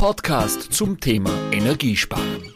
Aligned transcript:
Podcast 0.00 0.72
zum 0.72 0.98
Thema 0.98 1.30
Energiesparen. 1.52 2.54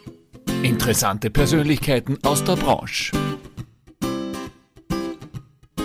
Interessante 0.62 1.28
Persönlichkeiten 1.28 2.16
aus 2.22 2.42
der 2.42 2.56
Branche. 2.56 3.12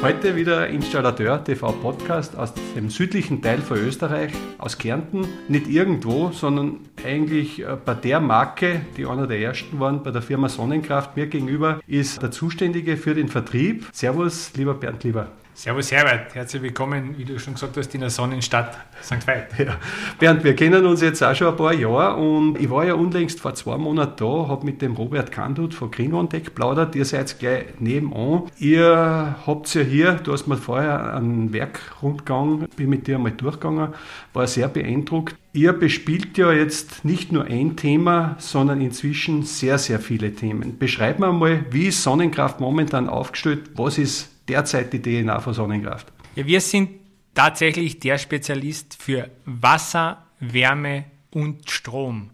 Heute 0.02 0.38
wieder 0.38 0.70
Installateur 0.70 1.44
TV 1.44 1.74
Podcast 1.74 2.38
aus 2.38 2.54
dem 2.78 2.90
südlichen 2.90 3.42
Teil 3.42 3.58
von 3.58 3.78
Österreich, 3.78 4.32
aus 4.58 4.78
Kärnten. 4.78 5.28
Nicht 5.50 5.68
irgendwo, 5.68 6.32
sondern 6.32 6.78
eigentlich 7.04 7.60
äh, 7.60 7.76
bei 7.84 7.94
der 7.94 8.22
Marke, 8.22 8.80
die 8.96 9.06
einer 9.06 9.28
der 9.28 9.42
ersten 9.42 9.82
waren, 9.82 10.02
bei 10.02 10.12
der 10.12 10.22
Firma 10.22 10.48
Sonnenkraft. 10.48 11.18
Mir 11.18 11.28
gegenüber 11.28 11.82
ist 11.86 12.22
der 12.22 12.32
Zuständige 12.32 12.96
für 12.96 13.16
den 13.16 13.28
Vertrieb. 13.28 13.86
Servus, 13.92 14.54
lieber 14.56 14.76
Bernd 14.76 15.04
Lieber. 15.04 15.28
Servus 15.60 15.92
Herbert, 15.92 16.34
herzlich 16.36 16.62
willkommen, 16.62 17.18
wie 17.18 17.26
du 17.26 17.38
schon 17.38 17.56
gesagt 17.56 17.76
hast, 17.76 17.94
in 17.94 18.00
der 18.00 18.10
Sonnenstadt 18.10 18.78
St. 19.04 19.28
Veit. 19.28 19.60
Ja. 19.60 19.76
Bernd, 20.18 20.42
wir 20.46 20.56
kennen 20.56 20.86
uns 20.86 21.02
jetzt 21.02 21.22
auch 21.22 21.36
schon 21.36 21.48
ein 21.48 21.58
paar 21.58 21.74
Jahre 21.74 22.16
und 22.16 22.58
ich 22.58 22.70
war 22.70 22.86
ja 22.86 22.94
unlängst 22.94 23.42
vor 23.42 23.54
zwei 23.56 23.78
Monaten 23.78 24.14
da, 24.16 24.48
habe 24.48 24.66
mit 24.66 24.82
dem 24.82 24.94
Robert 24.94 25.34
Kandut 25.34 25.74
von 25.74 25.92
Green 25.92 26.14
One 26.14 26.30
Tech 26.30 26.56
plaudert, 26.56 26.96
ihr 26.96 27.04
seid 27.04 27.38
gleich 27.40 27.66
nebenan. 27.78 28.44
Ihr 28.58 29.36
habt 29.46 29.76
ja 29.76 29.82
hier, 29.82 30.14
du 30.14 30.32
hast 30.32 30.48
mir 30.48 30.56
vorher 30.56 31.14
einen 31.14 31.52
Werkrundgang, 31.52 32.66
bin 32.78 32.90
mit 32.90 33.08
dir 33.08 33.18
einmal 33.18 33.34
durchgegangen, 33.34 33.90
war 34.32 34.48
sehr 34.48 34.70
beeindruckt. 34.70 35.36
Ihr 35.52 35.74
bespielt 35.74 36.38
ja 36.38 36.54
jetzt 36.54 37.04
nicht 37.04 37.34
nur 37.34 37.44
ein 37.44 37.76
Thema, 37.76 38.38
sondern 38.40 38.80
inzwischen 38.80 39.44
sehr, 39.44 39.78
sehr 39.78 40.00
viele 40.00 40.34
Themen. 40.34 40.80
Beschreib 40.80 41.20
mir 41.20 41.34
mal, 41.34 41.66
wie 41.70 41.88
ist 41.88 42.02
Sonnenkraft 42.02 42.62
momentan 42.62 43.10
aufgestellt? 43.10 43.72
Was 43.76 43.98
ist 43.98 44.39
derzeit 44.50 44.92
die 44.94 45.02
DNA 45.02 45.40
von 45.40 45.54
Sonnenkraft? 45.54 46.12
Ja, 46.36 46.46
wir 46.46 46.62
sind 46.62 46.90
tatsächlich 47.34 48.00
der 48.00 48.18
Spezialist 48.18 49.02
für 49.02 49.30
Wasser, 49.46 50.26
Wärme 50.40 51.06
und 51.32 51.70
Strom. 51.70 52.32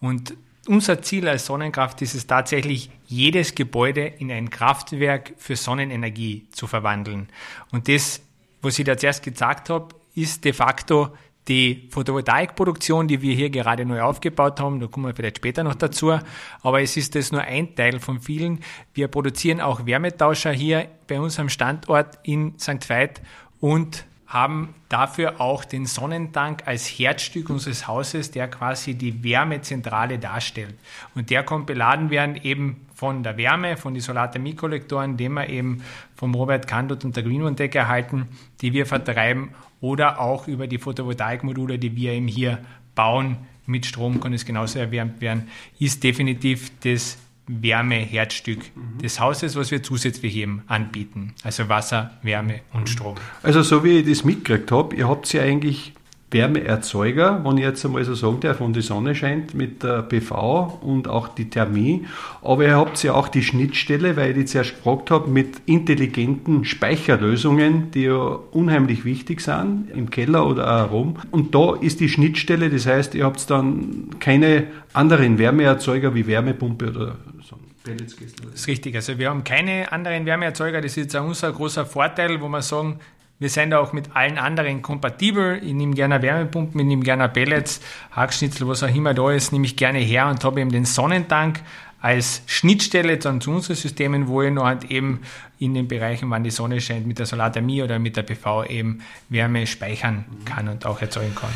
Und 0.00 0.34
unser 0.66 1.02
Ziel 1.02 1.28
als 1.28 1.46
Sonnenkraft 1.46 2.00
ist 2.02 2.14
es 2.14 2.26
tatsächlich, 2.26 2.90
jedes 3.06 3.54
Gebäude 3.54 4.06
in 4.06 4.30
ein 4.30 4.48
Kraftwerk 4.48 5.34
für 5.36 5.56
Sonnenenergie 5.56 6.46
zu 6.50 6.66
verwandeln. 6.66 7.28
Und 7.70 7.88
das, 7.88 8.22
was 8.62 8.78
ich 8.78 8.84
da 8.84 8.96
zuerst 8.96 9.22
gesagt 9.22 9.70
habe, 9.70 9.94
ist 10.14 10.44
de 10.44 10.52
facto 10.52 11.14
die 11.48 11.88
Photovoltaikproduktion, 11.90 13.06
die 13.08 13.20
wir 13.20 13.34
hier 13.34 13.50
gerade 13.50 13.84
neu 13.84 14.00
aufgebaut 14.00 14.60
haben, 14.60 14.80
da 14.80 14.86
kommen 14.86 15.06
wir 15.06 15.14
vielleicht 15.14 15.38
später 15.38 15.62
noch 15.62 15.74
dazu, 15.74 16.18
aber 16.62 16.80
es 16.80 16.96
ist 16.96 17.14
das 17.14 17.32
nur 17.32 17.42
ein 17.42 17.74
Teil 17.76 18.00
von 18.00 18.20
vielen. 18.20 18.60
Wir 18.94 19.08
produzieren 19.08 19.60
auch 19.60 19.84
Wärmetauscher 19.86 20.52
hier 20.52 20.88
bei 21.06 21.20
uns 21.20 21.38
am 21.38 21.48
Standort 21.48 22.18
in 22.22 22.58
St. 22.58 22.88
Veit 22.88 23.20
und 23.60 24.06
haben 24.26 24.74
dafür 24.88 25.40
auch 25.40 25.64
den 25.64 25.86
Sonnentank 25.86 26.66
als 26.66 26.86
Herzstück 26.88 27.50
unseres 27.50 27.86
Hauses, 27.86 28.32
der 28.32 28.48
quasi 28.48 28.94
die 28.94 29.22
Wärmezentrale 29.22 30.18
darstellt. 30.18 30.74
Und 31.14 31.30
der 31.30 31.44
kommt 31.44 31.66
beladen 31.66 32.10
werden 32.10 32.36
eben 32.42 32.84
von 32.94 33.22
der 33.22 33.36
Wärme, 33.36 33.76
von 33.76 33.94
den 33.94 34.00
Solarthermie-Kollektoren, 34.00 35.16
die 35.16 35.28
wir 35.28 35.48
eben 35.48 35.84
vom 36.16 36.34
Robert 36.34 36.66
Kandot 36.66 37.04
und 37.04 37.14
der 37.14 37.22
Greenwood 37.22 37.58
Deck 37.58 37.76
erhalten, 37.76 38.28
die 38.60 38.72
wir 38.72 38.86
vertreiben 38.86 39.50
oder 39.84 40.18
auch 40.18 40.48
über 40.48 40.66
die 40.66 40.78
Photovoltaikmodule, 40.78 41.78
die 41.78 41.94
wir 41.94 42.12
eben 42.12 42.26
hier 42.26 42.58
bauen. 42.94 43.36
Mit 43.66 43.84
Strom 43.84 44.18
kann 44.18 44.32
es 44.32 44.46
genauso 44.46 44.78
erwärmt 44.78 45.20
werden, 45.20 45.48
ist 45.78 46.02
definitiv 46.02 46.72
das 46.80 47.18
Wärmeherzstück 47.46 48.60
mhm. 48.74 48.98
des 49.02 49.20
Hauses, 49.20 49.56
was 49.56 49.70
wir 49.70 49.82
zusätzlich 49.82 50.36
eben 50.36 50.62
anbieten. 50.68 51.34
Also 51.42 51.68
Wasser, 51.68 52.12
Wärme 52.22 52.60
und 52.72 52.88
Strom. 52.88 53.16
Also 53.42 53.60
so 53.60 53.84
wie 53.84 53.98
ich 53.98 54.08
das 54.08 54.24
mitgekriegt 54.24 54.72
habe, 54.72 54.96
ihr 54.96 55.06
habt 55.06 55.30
ja 55.34 55.42
eigentlich 55.42 55.92
Wärmeerzeuger, 56.34 57.42
wenn 57.42 57.56
ich 57.56 57.64
jetzt 57.64 57.84
einmal 57.86 58.04
so 58.04 58.14
sagen 58.14 58.40
darf, 58.40 58.60
wenn 58.60 58.74
die 58.74 58.82
Sonne 58.82 59.14
scheint 59.14 59.54
mit 59.54 59.82
der 59.82 60.02
PV 60.02 60.80
und 60.82 61.08
auch 61.08 61.28
die 61.28 61.48
Thermie. 61.48 62.04
Aber 62.42 62.64
ihr 62.64 62.76
habt 62.76 63.02
ja 63.02 63.14
auch 63.14 63.28
die 63.28 63.42
Schnittstelle, 63.42 64.16
weil 64.16 64.32
ich 64.32 64.36
die 64.36 64.44
zuerst 64.44 64.76
gefragt 64.76 65.10
habe, 65.10 65.30
mit 65.30 65.62
intelligenten 65.64 66.66
Speicherlösungen, 66.66 67.90
die 67.92 68.02
ja 68.02 68.38
unheimlich 68.52 69.06
wichtig 69.06 69.40
sind, 69.40 69.90
im 69.94 70.10
Keller 70.10 70.46
oder 70.46 70.64
auch 70.66 70.90
herum. 70.90 71.16
Und 71.30 71.54
da 71.54 71.74
ist 71.74 72.00
die 72.00 72.10
Schnittstelle, 72.10 72.68
das 72.68 72.84
heißt, 72.84 73.14
ihr 73.14 73.24
habt 73.24 73.48
dann 73.48 74.10
keine 74.20 74.64
anderen 74.92 75.38
Wärmeerzeuger 75.38 76.14
wie 76.14 76.26
Wärmepumpe 76.26 76.90
oder 76.90 77.16
so. 77.48 77.56
Das 77.84 78.14
ist 78.54 78.66
richtig. 78.66 78.96
Also 78.96 79.18
wir 79.18 79.28
haben 79.28 79.44
keine 79.44 79.92
anderen 79.92 80.24
Wärmeerzeuger. 80.24 80.80
Das 80.80 80.92
ist 80.92 80.96
jetzt 80.96 81.16
auch 81.16 81.26
unser 81.26 81.52
großer 81.52 81.84
Vorteil, 81.84 82.40
wo 82.40 82.48
wir 82.48 82.62
sagen, 82.62 82.98
wir 83.38 83.48
sind 83.48 83.74
auch 83.74 83.92
mit 83.92 84.14
allen 84.14 84.38
anderen 84.38 84.80
kompatibel. 84.80 85.60
Ich 85.62 85.72
nehme 85.72 85.94
gerne 85.94 86.22
Wärmepumpen, 86.22 86.80
ich 86.80 86.86
nehme 86.86 87.02
gerne 87.02 87.28
Pellets, 87.28 87.80
Hackschnitzel, 88.12 88.68
was 88.68 88.82
auch 88.82 88.94
immer 88.94 89.12
da 89.12 89.30
ist, 89.32 89.52
nehme 89.52 89.66
ich 89.66 89.76
gerne 89.76 89.98
her 89.98 90.28
und 90.28 90.44
habe 90.44 90.60
eben 90.60 90.70
den 90.70 90.84
Sonnentank 90.84 91.60
als 92.00 92.42
Schnittstelle 92.46 93.16
dann 93.16 93.40
zu 93.40 93.50
unseren 93.50 93.76
Systemen, 93.76 94.28
wo 94.28 94.42
ich 94.42 94.52
noch 94.52 94.66
halt 94.66 94.90
eben 94.90 95.22
in 95.58 95.72
den 95.72 95.88
Bereichen, 95.88 96.28
wann 96.28 96.44
die 96.44 96.50
Sonne 96.50 96.80
scheint, 96.80 97.06
mit 97.06 97.18
der 97.18 97.24
Solarthermie 97.24 97.82
oder 97.82 97.98
mit 97.98 98.16
der 98.16 98.24
PV 98.24 98.64
eben 98.64 99.00
Wärme 99.30 99.66
speichern 99.66 100.26
kann 100.44 100.68
und 100.68 100.84
auch 100.84 101.00
erzeugen 101.00 101.34
kann. 101.34 101.50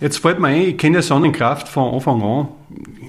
Jetzt 0.00 0.18
fällt 0.18 0.38
mir 0.38 0.48
ein, 0.48 0.60
ich 0.60 0.78
kenne 0.78 1.02
Sonnenkraft 1.02 1.66
von 1.66 1.92
Anfang 1.92 2.22
an. 2.22 2.48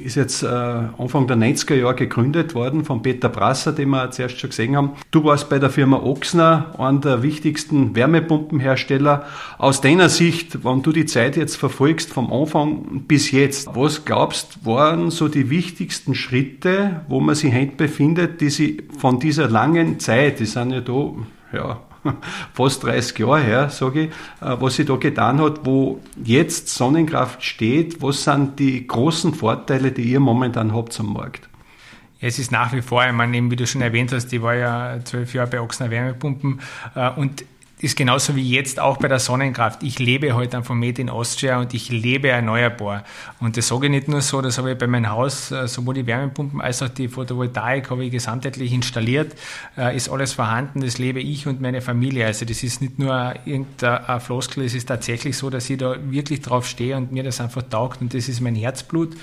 Ist 0.03 0.15
jetzt 0.15 0.41
äh, 0.41 0.47
Anfang 0.47 1.27
der 1.27 1.37
90er 1.37 1.75
Jahre 1.75 1.93
gegründet 1.93 2.55
worden 2.55 2.83
von 2.83 3.03
Peter 3.03 3.29
Brasser, 3.29 3.73
den 3.73 3.89
wir 3.89 4.09
zuerst 4.09 4.39
schon 4.39 4.49
gesehen 4.49 4.75
haben. 4.75 4.93
Du 5.11 5.23
warst 5.23 5.49
bei 5.49 5.59
der 5.59 5.69
Firma 5.69 5.97
Ochsner, 5.97 6.73
einer 6.79 6.99
der 6.99 7.21
wichtigsten 7.21 7.95
Wärmepumpenhersteller. 7.95 9.25
Aus 9.59 9.81
deiner 9.81 10.09
Sicht, 10.09 10.65
wenn 10.65 10.81
du 10.81 10.91
die 10.91 11.05
Zeit 11.05 11.37
jetzt 11.37 11.57
verfolgst, 11.57 12.11
vom 12.11 12.33
Anfang 12.33 13.03
bis 13.07 13.29
jetzt, 13.29 13.75
was 13.75 14.03
glaubst, 14.05 14.65
waren 14.65 15.11
so 15.11 15.27
die 15.27 15.51
wichtigsten 15.51 16.15
Schritte, 16.15 17.01
wo 17.07 17.19
man 17.19 17.35
sich 17.35 17.53
heute 17.53 17.75
befindet, 17.75 18.41
die 18.41 18.49
sie 18.49 18.81
von 18.97 19.19
dieser 19.19 19.47
langen 19.47 19.99
Zeit, 19.99 20.39
die 20.39 20.45
sind 20.45 20.71
ja 20.71 20.81
da, 20.81 21.11
ja, 21.53 21.79
fast 22.53 22.83
30 22.83 23.19
Jahre 23.19 23.41
her, 23.41 23.69
sage 23.69 24.05
ich, 24.05 24.09
äh, 24.41 24.55
was 24.59 24.75
sie 24.75 24.85
da 24.85 24.95
getan 24.95 25.41
hat, 25.41 25.65
wo 25.65 26.01
jetzt 26.23 26.69
Sonnenkraft 26.69 27.43
steht. 27.43 28.01
Was 28.01 28.23
sind 28.23 28.59
die 28.59 28.87
großen 28.87 29.33
Vorteile, 29.33 29.91
die 29.91 30.03
ihr 30.03 30.19
momentan 30.19 30.73
habt 30.73 30.99
am 30.99 31.13
Markt? 31.13 31.49
Es 32.21 32.37
ist 32.37 32.51
nach 32.51 32.73
wie 32.73 32.81
vor, 32.81 33.05
ich 33.05 33.13
meine, 33.13 33.49
wie 33.49 33.55
du 33.55 33.65
schon 33.65 33.81
erwähnt 33.81 34.11
hast, 34.11 34.31
ich 34.33 34.41
war 34.41 34.53
ja 34.53 34.99
zwölf 35.05 35.33
Jahre 35.33 35.49
bei 35.49 35.61
Ochsner 35.61 35.89
Wärmepumpen 35.89 36.59
äh, 36.95 37.09
und 37.11 37.45
ist 37.81 37.95
genauso 37.95 38.35
wie 38.35 38.47
jetzt 38.49 38.79
auch 38.79 38.97
bei 38.97 39.07
der 39.07 39.19
Sonnenkraft. 39.19 39.83
Ich 39.83 39.99
lebe 39.99 40.33
heute 40.33 40.57
halt 40.57 40.65
von 40.65 40.77
Made 40.77 41.01
in 41.01 41.09
Austria 41.09 41.59
und 41.59 41.73
ich 41.73 41.89
lebe 41.89 42.27
erneuerbar. 42.27 43.05
Und 43.39 43.55
das 43.55 43.69
sage 43.69 43.85
ich 43.85 43.91
nicht 43.91 44.09
nur 44.09 44.21
so, 44.21 44.41
das 44.41 44.57
habe 44.57 44.73
ich 44.73 44.77
bei 44.77 44.87
meinem 44.87 45.09
Haus, 45.09 45.51
äh, 45.51 45.67
sowohl 45.67 45.93
die 45.93 46.05
Wärmepumpen 46.05 46.59
als 46.59 46.81
auch 46.81 46.89
die 46.89 47.07
Photovoltaik 47.07 47.89
habe 47.89 48.03
ich 48.03 48.11
gesamtheitlich 48.11 48.73
installiert, 48.73 49.33
äh, 49.77 49.95
ist 49.95 50.09
alles 50.09 50.33
vorhanden, 50.33 50.81
das 50.81 50.97
lebe 50.97 51.21
ich 51.21 51.47
und 51.47 51.61
meine 51.61 51.81
Familie. 51.81 52.25
Also 52.25 52.45
das 52.45 52.63
ist 52.63 52.81
nicht 52.81 52.99
nur 52.99 53.33
irgendein 53.45 54.19
Floskel, 54.19 54.65
es 54.65 54.73
ist 54.73 54.87
tatsächlich 54.87 55.37
so, 55.37 55.49
dass 55.49 55.69
ich 55.69 55.77
da 55.77 55.95
wirklich 56.11 56.41
drauf 56.41 56.67
stehe 56.67 56.97
und 56.97 57.13
mir 57.13 57.23
das 57.23 57.39
einfach 57.39 57.63
taugt 57.63 58.01
und 58.01 58.13
das 58.13 58.27
ist 58.27 58.41
mein 58.41 58.55
Herzblut. 58.55 59.15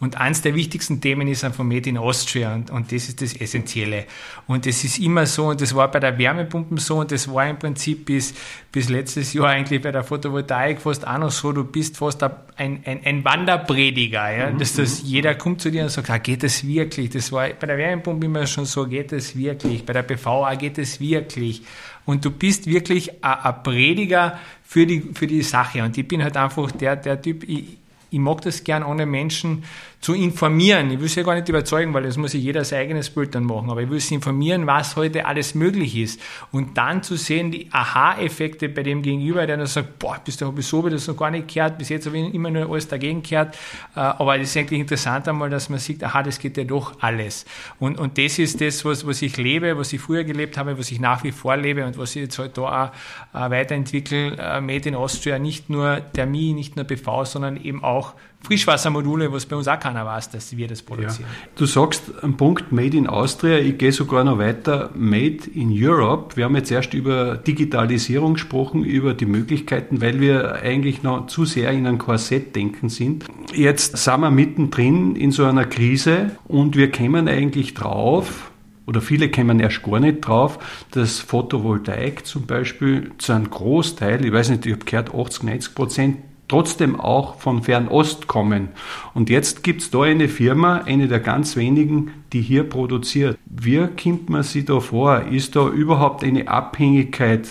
Und 0.00 0.20
eines 0.20 0.42
der 0.42 0.54
wichtigsten 0.54 1.00
Themen 1.00 1.28
ist 1.28 1.44
einfach 1.44 1.64
Made 1.64 1.88
in 1.88 1.96
Austria 1.96 2.54
und, 2.54 2.70
und 2.70 2.90
das 2.92 3.08
ist 3.08 3.22
das 3.22 3.34
Essentielle. 3.34 4.06
Und 4.46 4.66
das 4.66 4.82
ist 4.82 4.98
immer 4.98 5.24
so 5.24 5.46
und 5.46 5.60
das 5.60 5.74
war 5.74 5.90
bei 5.90 6.00
der 6.00 6.18
Wärmepumpe 6.18 6.78
so 6.78 6.96
und 6.96 7.12
das 7.12 7.32
war 7.32 7.48
im 7.48 7.58
Prinzip 7.58 8.04
bis, 8.04 8.34
bis 8.72 8.88
letztes 8.88 9.32
Jahr 9.32 9.48
eigentlich 9.48 9.80
bei 9.80 9.92
der 9.92 10.02
Photovoltaik 10.02 10.80
fast 10.80 11.06
auch 11.06 11.18
noch 11.18 11.30
so, 11.30 11.52
du 11.52 11.64
bist 11.64 11.96
fast 11.96 12.22
ein, 12.22 12.80
ein, 12.84 13.00
ein 13.04 13.24
Wanderprediger, 13.24 14.36
ja? 14.36 14.50
Mhm. 14.50 14.58
dass 14.58 14.74
das, 14.74 15.02
jeder 15.02 15.36
kommt 15.36 15.60
zu 15.60 15.70
dir 15.70 15.84
und 15.84 15.90
sagt, 15.90 16.10
ah, 16.10 16.18
geht 16.18 16.42
es 16.42 16.66
wirklich? 16.66 17.10
Das 17.10 17.30
war 17.30 17.48
bei 17.48 17.66
der 17.66 17.78
Wärmepumpe 17.78 18.26
immer 18.26 18.46
schon 18.46 18.66
so, 18.66 18.86
geht 18.86 19.12
es 19.12 19.36
wirklich? 19.36 19.86
Bei 19.86 19.92
der 19.92 20.02
PVA 20.02 20.56
geht 20.56 20.76
es 20.76 21.00
wirklich? 21.00 21.62
Und 22.04 22.24
du 22.24 22.30
bist 22.30 22.66
wirklich 22.66 23.24
ein 23.24 23.62
Prediger 23.62 24.38
für 24.64 24.86
die, 24.86 25.00
für 25.14 25.26
die 25.26 25.42
Sache. 25.42 25.82
Und 25.82 25.96
ich 25.96 26.06
bin 26.06 26.22
halt 26.22 26.36
einfach 26.36 26.70
der, 26.72 26.96
der 26.96 27.22
Typ, 27.22 27.44
ich, 27.48 27.78
ich 28.14 28.20
mag 28.20 28.42
das 28.42 28.62
gern, 28.62 28.84
ohne 28.84 29.06
Menschen 29.06 29.64
zu 30.00 30.14
informieren. 30.14 30.90
Ich 30.90 31.00
will 31.00 31.08
sie 31.08 31.20
ja 31.20 31.26
gar 31.26 31.34
nicht 31.34 31.48
überzeugen, 31.48 31.92
weil 31.94 32.04
das 32.04 32.16
muss 32.16 32.32
sich 32.32 32.44
jeder 32.44 32.62
sein 32.64 32.80
eigenes 32.80 33.10
Bild 33.10 33.34
dann 33.34 33.44
machen. 33.44 33.70
Aber 33.70 33.82
ich 33.82 33.90
will 33.90 33.98
sie 33.98 34.14
informieren, 34.14 34.66
was 34.66 34.94
heute 34.94 35.26
alles 35.26 35.54
möglich 35.56 35.96
ist. 35.96 36.20
Und 36.52 36.78
dann 36.78 37.02
zu 37.02 37.16
sehen, 37.16 37.50
die 37.50 37.68
Aha-Effekte 37.72 38.68
bei 38.68 38.82
dem 38.84 39.02
Gegenüber, 39.02 39.46
der 39.46 39.56
dann 39.56 39.66
sagt, 39.66 39.98
boah, 39.98 40.20
bis 40.22 40.36
da 40.36 40.46
habe 40.46 40.60
ich 40.60 40.66
so 40.66 40.86
das 40.88 41.08
noch 41.08 41.16
gar 41.16 41.30
nicht 41.30 41.52
gehört, 41.52 41.78
bis 41.78 41.88
jetzt 41.88 42.06
habe 42.06 42.18
ich 42.18 42.34
immer 42.34 42.50
nur 42.50 42.70
alles 42.70 42.86
dagegen 42.86 43.22
gehört. 43.22 43.56
Äh, 43.96 44.00
aber 44.00 44.38
es 44.38 44.50
ist 44.50 44.56
eigentlich 44.58 44.78
interessant 44.78 45.26
einmal, 45.26 45.50
dass 45.50 45.70
man 45.70 45.80
sieht, 45.80 46.04
aha, 46.04 46.22
das 46.22 46.38
geht 46.38 46.56
ja 46.56 46.64
doch 46.64 47.00
alles. 47.00 47.46
Und, 47.80 47.98
und 47.98 48.18
das 48.18 48.38
ist 48.38 48.60
das, 48.60 48.84
was, 48.84 49.06
was 49.06 49.22
ich 49.22 49.38
lebe, 49.38 49.76
was 49.76 49.92
ich 49.92 50.00
früher 50.00 50.22
gelebt 50.22 50.56
habe, 50.56 50.78
was 50.78 50.92
ich 50.92 51.00
nach 51.00 51.24
wie 51.24 51.32
vor 51.32 51.56
lebe 51.56 51.84
und 51.84 51.98
was 51.98 52.14
ich 52.14 52.22
jetzt 52.22 52.38
halt 52.38 52.58
da 52.58 52.92
auch 53.32 53.46
äh, 53.46 53.50
weiterentwickle. 53.50 54.36
Äh, 54.38 54.60
Made 54.60 54.88
in 54.88 54.94
Austria, 54.94 55.38
nicht 55.38 55.70
nur 55.70 56.00
Thermie, 56.12 56.52
nicht 56.52 56.76
nur 56.76 56.84
PV, 56.84 57.24
sondern 57.24 57.56
eben 57.56 57.82
auch 57.82 58.03
auch 58.04 58.14
Frischwassermodule, 58.44 59.32
was 59.32 59.46
bei 59.46 59.56
uns 59.56 59.66
auch 59.68 59.80
keiner 59.80 60.04
weiß, 60.04 60.30
dass 60.30 60.54
wir 60.54 60.68
das 60.68 60.82
produzieren. 60.82 61.28
Ja. 61.30 61.48
Du 61.56 61.64
sagst 61.64 62.02
einen 62.22 62.36
Punkt 62.36 62.72
Made 62.72 62.94
in 62.94 63.06
Austria, 63.06 63.58
ich 63.58 63.78
gehe 63.78 63.90
sogar 63.90 64.22
noch 64.22 64.38
weiter, 64.38 64.90
Made 64.94 65.48
in 65.54 65.70
Europe. 65.72 66.36
Wir 66.36 66.44
haben 66.44 66.54
jetzt 66.54 66.70
erst 66.70 66.92
über 66.92 67.36
Digitalisierung 67.38 68.34
gesprochen, 68.34 68.84
über 68.84 69.14
die 69.14 69.24
Möglichkeiten, 69.24 70.02
weil 70.02 70.20
wir 70.20 70.56
eigentlich 70.56 71.02
noch 71.02 71.26
zu 71.26 71.46
sehr 71.46 71.70
in 71.70 71.86
ein 71.86 71.96
Korsett 71.96 72.54
denken 72.54 72.90
sind. 72.90 73.24
Jetzt 73.54 73.96
sind 73.96 74.20
wir 74.20 74.30
mittendrin 74.30 75.16
in 75.16 75.30
so 75.30 75.44
einer 75.44 75.64
Krise 75.64 76.32
und 76.46 76.76
wir 76.76 76.90
kämen 76.90 77.28
eigentlich 77.28 77.72
drauf, 77.72 78.50
oder 78.86 79.00
viele 79.00 79.30
kämen 79.30 79.60
erst 79.60 79.82
gar 79.82 80.00
nicht 80.00 80.20
drauf, 80.20 80.58
dass 80.90 81.20
Photovoltaik 81.20 82.26
zum 82.26 82.44
Beispiel 82.44 83.12
zu 83.16 83.32
einem 83.32 83.48
Großteil, 83.48 84.22
ich 84.22 84.32
weiß 84.32 84.50
nicht, 84.50 84.66
ich 84.66 84.74
habe 84.74 84.84
gehört 84.84 85.14
80, 85.14 85.44
90 85.44 85.74
Prozent 85.74 86.16
trotzdem 86.48 87.00
auch 87.00 87.40
von 87.40 87.62
Fernost 87.62 88.26
kommen. 88.26 88.68
Und 89.14 89.30
jetzt 89.30 89.62
gibt 89.62 89.82
es 89.82 89.90
da 89.90 90.02
eine 90.02 90.28
Firma, 90.28 90.82
eine 90.84 91.08
der 91.08 91.20
ganz 91.20 91.56
wenigen, 91.56 92.12
die 92.32 92.40
hier 92.40 92.64
produziert. 92.64 93.38
Wie 93.46 93.86
kommt 94.02 94.28
man 94.28 94.42
sich 94.42 94.64
da 94.64 94.80
vor? 94.80 95.22
Ist 95.30 95.56
da 95.56 95.68
überhaupt 95.68 96.22
eine 96.24 96.48
Abhängigkeit, 96.48 97.48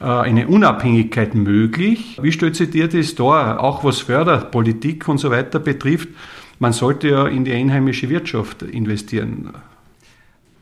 äh, 0.00 0.04
eine 0.04 0.48
Unabhängigkeit 0.48 1.34
möglich? 1.34 2.18
Wie 2.20 2.32
stellt 2.32 2.56
sich 2.56 2.70
dir 2.70 2.88
das 2.88 3.14
da, 3.14 3.58
auch 3.58 3.84
was 3.84 4.00
Förderpolitik 4.00 5.06
und 5.08 5.18
so 5.18 5.30
weiter 5.30 5.58
betrifft? 5.58 6.08
Man 6.58 6.72
sollte 6.72 7.08
ja 7.08 7.26
in 7.26 7.44
die 7.44 7.52
einheimische 7.52 8.08
Wirtschaft 8.08 8.62
investieren. 8.62 9.52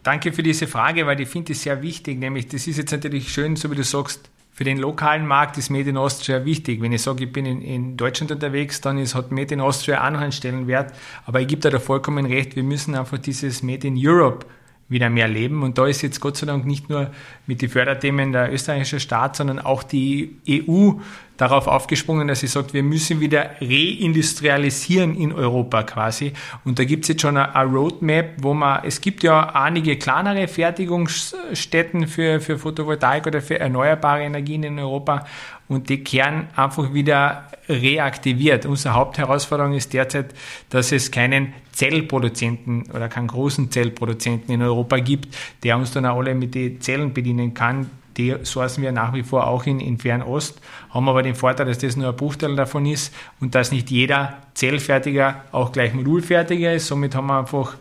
Danke 0.03 0.33
für 0.33 0.43
diese 0.43 0.67
Frage, 0.67 1.07
weil 1.07 1.19
ich 1.21 1.29
finde 1.29 1.53
es 1.53 1.63
sehr 1.63 1.81
wichtig. 1.81 2.19
Nämlich, 2.19 2.49
das 2.49 2.67
ist 2.67 2.77
jetzt 2.77 2.93
natürlich 2.93 3.33
schön, 3.33 3.57
so 3.57 3.71
wie 3.71 3.77
du 3.77 3.85
sagst, 3.85 4.29
für 4.55 4.63
den 4.63 4.79
lokalen 4.79 5.27
Markt 5.27 5.59
ist 5.59 5.69
Made 5.69 5.91
in 5.91 5.97
Austria 5.97 6.45
wichtig. 6.45 6.81
Wenn 6.81 6.93
ich 6.93 7.03
sage, 7.03 7.25
ich 7.25 7.33
bin 7.33 7.45
in, 7.45 7.61
in 7.61 7.97
Deutschland 7.97 8.31
unterwegs, 8.31 8.81
dann 8.81 8.99
ist, 8.99 9.17
hat 9.17 9.33
Made 9.33 9.53
in 9.53 9.61
Austria 9.61 10.07
auch 10.07 10.11
noch 10.13 10.21
einen 10.21 10.31
Stellenwert. 10.31 10.95
Aber 11.27 11.41
ich 11.41 11.49
gebe 11.49 11.61
da, 11.61 11.71
da 11.71 11.81
vollkommen 11.81 12.25
recht, 12.25 12.55
wir 12.55 12.63
müssen 12.63 12.95
einfach 12.95 13.19
dieses 13.19 13.65
Made 13.65 13.85
in 13.85 13.97
Europe 13.99 14.47
wieder 14.89 15.11
mehr 15.11 15.27
leben. 15.27 15.65
Und 15.65 15.77
da 15.77 15.89
ist 15.89 16.03
jetzt 16.03 16.21
Gott 16.21 16.37
sei 16.37 16.47
Dank 16.47 16.67
nicht 16.67 16.89
nur 16.89 17.11
mit 17.49 17.63
den 17.63 17.69
Förderthemen 17.69 18.31
der 18.31 18.53
österreichische 18.53 19.01
Staat, 19.01 19.35
sondern 19.35 19.59
auch 19.59 19.83
die 19.83 20.37
EU 20.49 20.93
darauf 21.37 21.67
aufgesprungen, 21.67 22.29
dass 22.29 22.41
sie 22.41 22.47
sagt, 22.47 22.75
wir 22.75 22.83
müssen 22.83 23.21
wieder 23.21 23.51
reindustrialisieren 23.61 25.17
in 25.17 25.33
Europa 25.33 25.83
quasi. 25.83 26.33
Und 26.65 26.79
da 26.79 26.85
gibt 26.85 27.05
es 27.05 27.09
jetzt 27.09 27.23
schon 27.23 27.37
eine, 27.37 27.65
Roadmap, 27.65 28.35
wo 28.39 28.55
man, 28.55 28.85
es 28.85 29.01
gibt 29.01 29.23
ja 29.23 29.51
einige 29.55 29.97
kleinere 29.97 30.47
Fertigungsstätten 30.47 32.07
für, 32.07 32.41
für 32.41 32.59
Photovoltaik 32.59 33.27
oder 33.27 33.43
für 33.43 33.59
erneuerbare 33.59 34.23
Energien 34.23 34.63
in 34.63 34.79
Europa 34.79 35.27
und 35.67 35.89
die 35.89 36.05
Kern 36.05 36.49
einfach 36.55 36.93
wieder 36.93 37.49
reaktiviert. 37.69 38.67
Unsere 38.67 38.95
Hauptherausforderung 38.95 39.73
ist 39.75 39.93
derzeit, 39.93 40.35
dass 40.69 40.93
es 40.93 41.11
keinen 41.11 41.55
Zellproduzenten 41.73 42.91
oder 42.93 43.09
keinen 43.09 43.29
großen 43.29 43.71
Zellproduzenten 43.71 44.55
in 44.55 44.63
Europa 44.63 44.99
gibt, 44.99 45.35
der 45.65 45.77
uns 45.77 45.91
dann 45.91 46.07
auch 46.07 46.19
alle 46.19 46.35
mit 46.35 46.55
den 46.55 46.81
Zellen 46.81 47.13
bedienen 47.13 47.55
kann, 47.55 47.91
die 48.17 48.35
sourcen 48.43 48.83
wir 48.83 48.93
nach 48.93 49.13
wie 49.13 49.23
vor 49.23 49.47
auch 49.47 49.67
in, 49.67 49.81
in 49.81 49.99
Fernost, 49.99 50.61
haben 50.91 51.09
aber 51.09 51.23
den 51.23 51.35
Vorteil, 51.35 51.67
dass 51.67 51.79
das 51.79 51.97
nur 51.97 52.09
ein 52.09 52.17
Bruchteil 52.17 52.57
davon 52.57 52.87
ist 52.87 53.15
und 53.41 53.55
dass 53.55 53.73
nicht 53.73 53.91
jeder 53.91 54.39
Zellfertiger 54.55 55.43
auch 55.53 55.73
gleich 55.73 55.95
Modulfertiger 55.95 56.75
ist. 56.75 56.87
Somit 56.87 57.15
haben 57.15 57.27
wir 57.27 57.39
einfach 57.39 57.77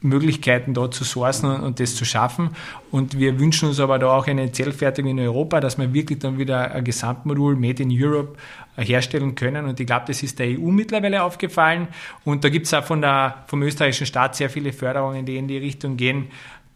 Möglichkeiten 0.00 0.74
dort 0.74 0.94
zu 0.94 1.04
sourcen 1.04 1.50
und, 1.50 1.60
und, 1.62 1.80
das 1.80 1.94
zu 1.94 2.04
schaffen. 2.04 2.50
Und 2.90 3.18
wir 3.18 3.38
wünschen 3.38 3.68
uns 3.68 3.80
aber 3.80 3.98
da 3.98 4.08
auch 4.08 4.26
eine 4.26 4.52
Zellfertigung 4.52 5.10
in 5.12 5.20
Europa, 5.20 5.60
dass 5.60 5.78
wir 5.78 5.92
wirklich 5.92 6.18
dann 6.18 6.38
wieder 6.38 6.70
ein 6.72 6.84
Gesamtmodul 6.84 7.56
Made 7.56 7.82
in 7.82 7.90
Europe 7.92 8.36
herstellen 8.76 9.34
können. 9.34 9.66
Und 9.66 9.80
ich 9.80 9.86
glaube, 9.86 10.04
das 10.06 10.22
ist 10.22 10.38
der 10.38 10.48
EU 10.48 10.70
mittlerweile 10.70 11.22
aufgefallen. 11.22 11.88
Und 12.24 12.44
da 12.44 12.48
gibt 12.48 12.66
es 12.66 12.74
auch 12.74 12.84
von 12.84 13.00
der, 13.00 13.44
vom 13.46 13.62
österreichischen 13.62 14.06
Staat 14.06 14.36
sehr 14.36 14.50
viele 14.50 14.72
Förderungen, 14.72 15.24
die 15.24 15.36
in 15.36 15.48
die 15.48 15.58
Richtung 15.58 15.96
gehen, 15.96 16.28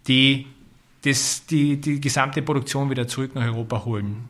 die 0.09 0.47
das, 1.05 1.47
die, 1.47 1.81
die 1.81 2.01
gesamte 2.01 2.43
Produktion 2.43 2.91
wieder 2.91 3.07
zurück 3.07 3.35
nach 3.35 3.47
Europa 3.47 3.85
holen. 3.85 4.29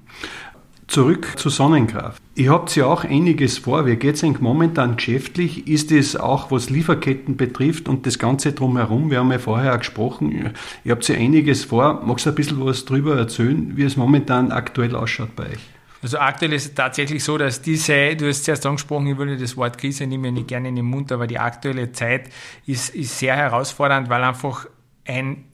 Zurück 0.86 1.34
zur 1.36 1.52
Sonnenkraft. 1.52 2.20
Ihr 2.34 2.50
habt 2.50 2.74
ja 2.74 2.86
auch 2.86 3.04
einiges 3.04 3.58
vor. 3.58 3.86
Wie 3.86 3.94
geht 3.94 4.16
es 4.16 4.24
eigentlich 4.24 4.40
momentan 4.40 4.96
geschäftlich? 4.96 5.68
Ist 5.68 5.92
es 5.92 6.16
auch, 6.16 6.50
was 6.50 6.68
Lieferketten 6.68 7.36
betrifft 7.36 7.88
und 7.88 8.06
das 8.06 8.18
Ganze 8.18 8.54
drumherum? 8.54 9.08
Wir 9.08 9.20
haben 9.20 9.30
ja 9.30 9.38
vorher 9.38 9.74
auch 9.74 9.78
gesprochen. 9.78 10.52
Ihr 10.82 10.90
habt 10.90 11.06
ja 11.06 11.14
einiges 11.14 11.64
vor. 11.64 12.02
Magst 12.04 12.26
du 12.26 12.30
ein 12.30 12.34
bisschen 12.34 12.64
was 12.64 12.84
darüber 12.86 13.16
erzählen, 13.16 13.76
wie 13.76 13.84
es 13.84 13.96
momentan 13.96 14.50
aktuell 14.50 14.96
ausschaut 14.96 15.36
bei 15.36 15.50
euch? 15.50 15.60
Also 16.02 16.18
aktuell 16.18 16.54
ist 16.54 16.64
es 16.64 16.74
tatsächlich 16.74 17.22
so, 17.22 17.38
dass 17.38 17.62
diese, 17.62 18.16
du 18.16 18.26
hast 18.26 18.44
zuerst 18.44 18.66
angesprochen, 18.66 19.06
ich 19.06 19.16
würde 19.16 19.36
das 19.36 19.56
Wort 19.56 19.78
Krise 19.78 20.06
nicht 20.06 20.18
mehr 20.18 20.32
nicht 20.32 20.48
gerne 20.48 20.70
in 20.70 20.76
den 20.76 20.86
Mund, 20.86 21.12
aber 21.12 21.26
die 21.28 21.38
aktuelle 21.38 21.92
Zeit 21.92 22.30
ist, 22.66 22.94
ist 22.94 23.18
sehr 23.18 23.36
herausfordernd, 23.36 24.08
weil 24.08 24.24
einfach 24.24 24.66
ein 25.04 25.44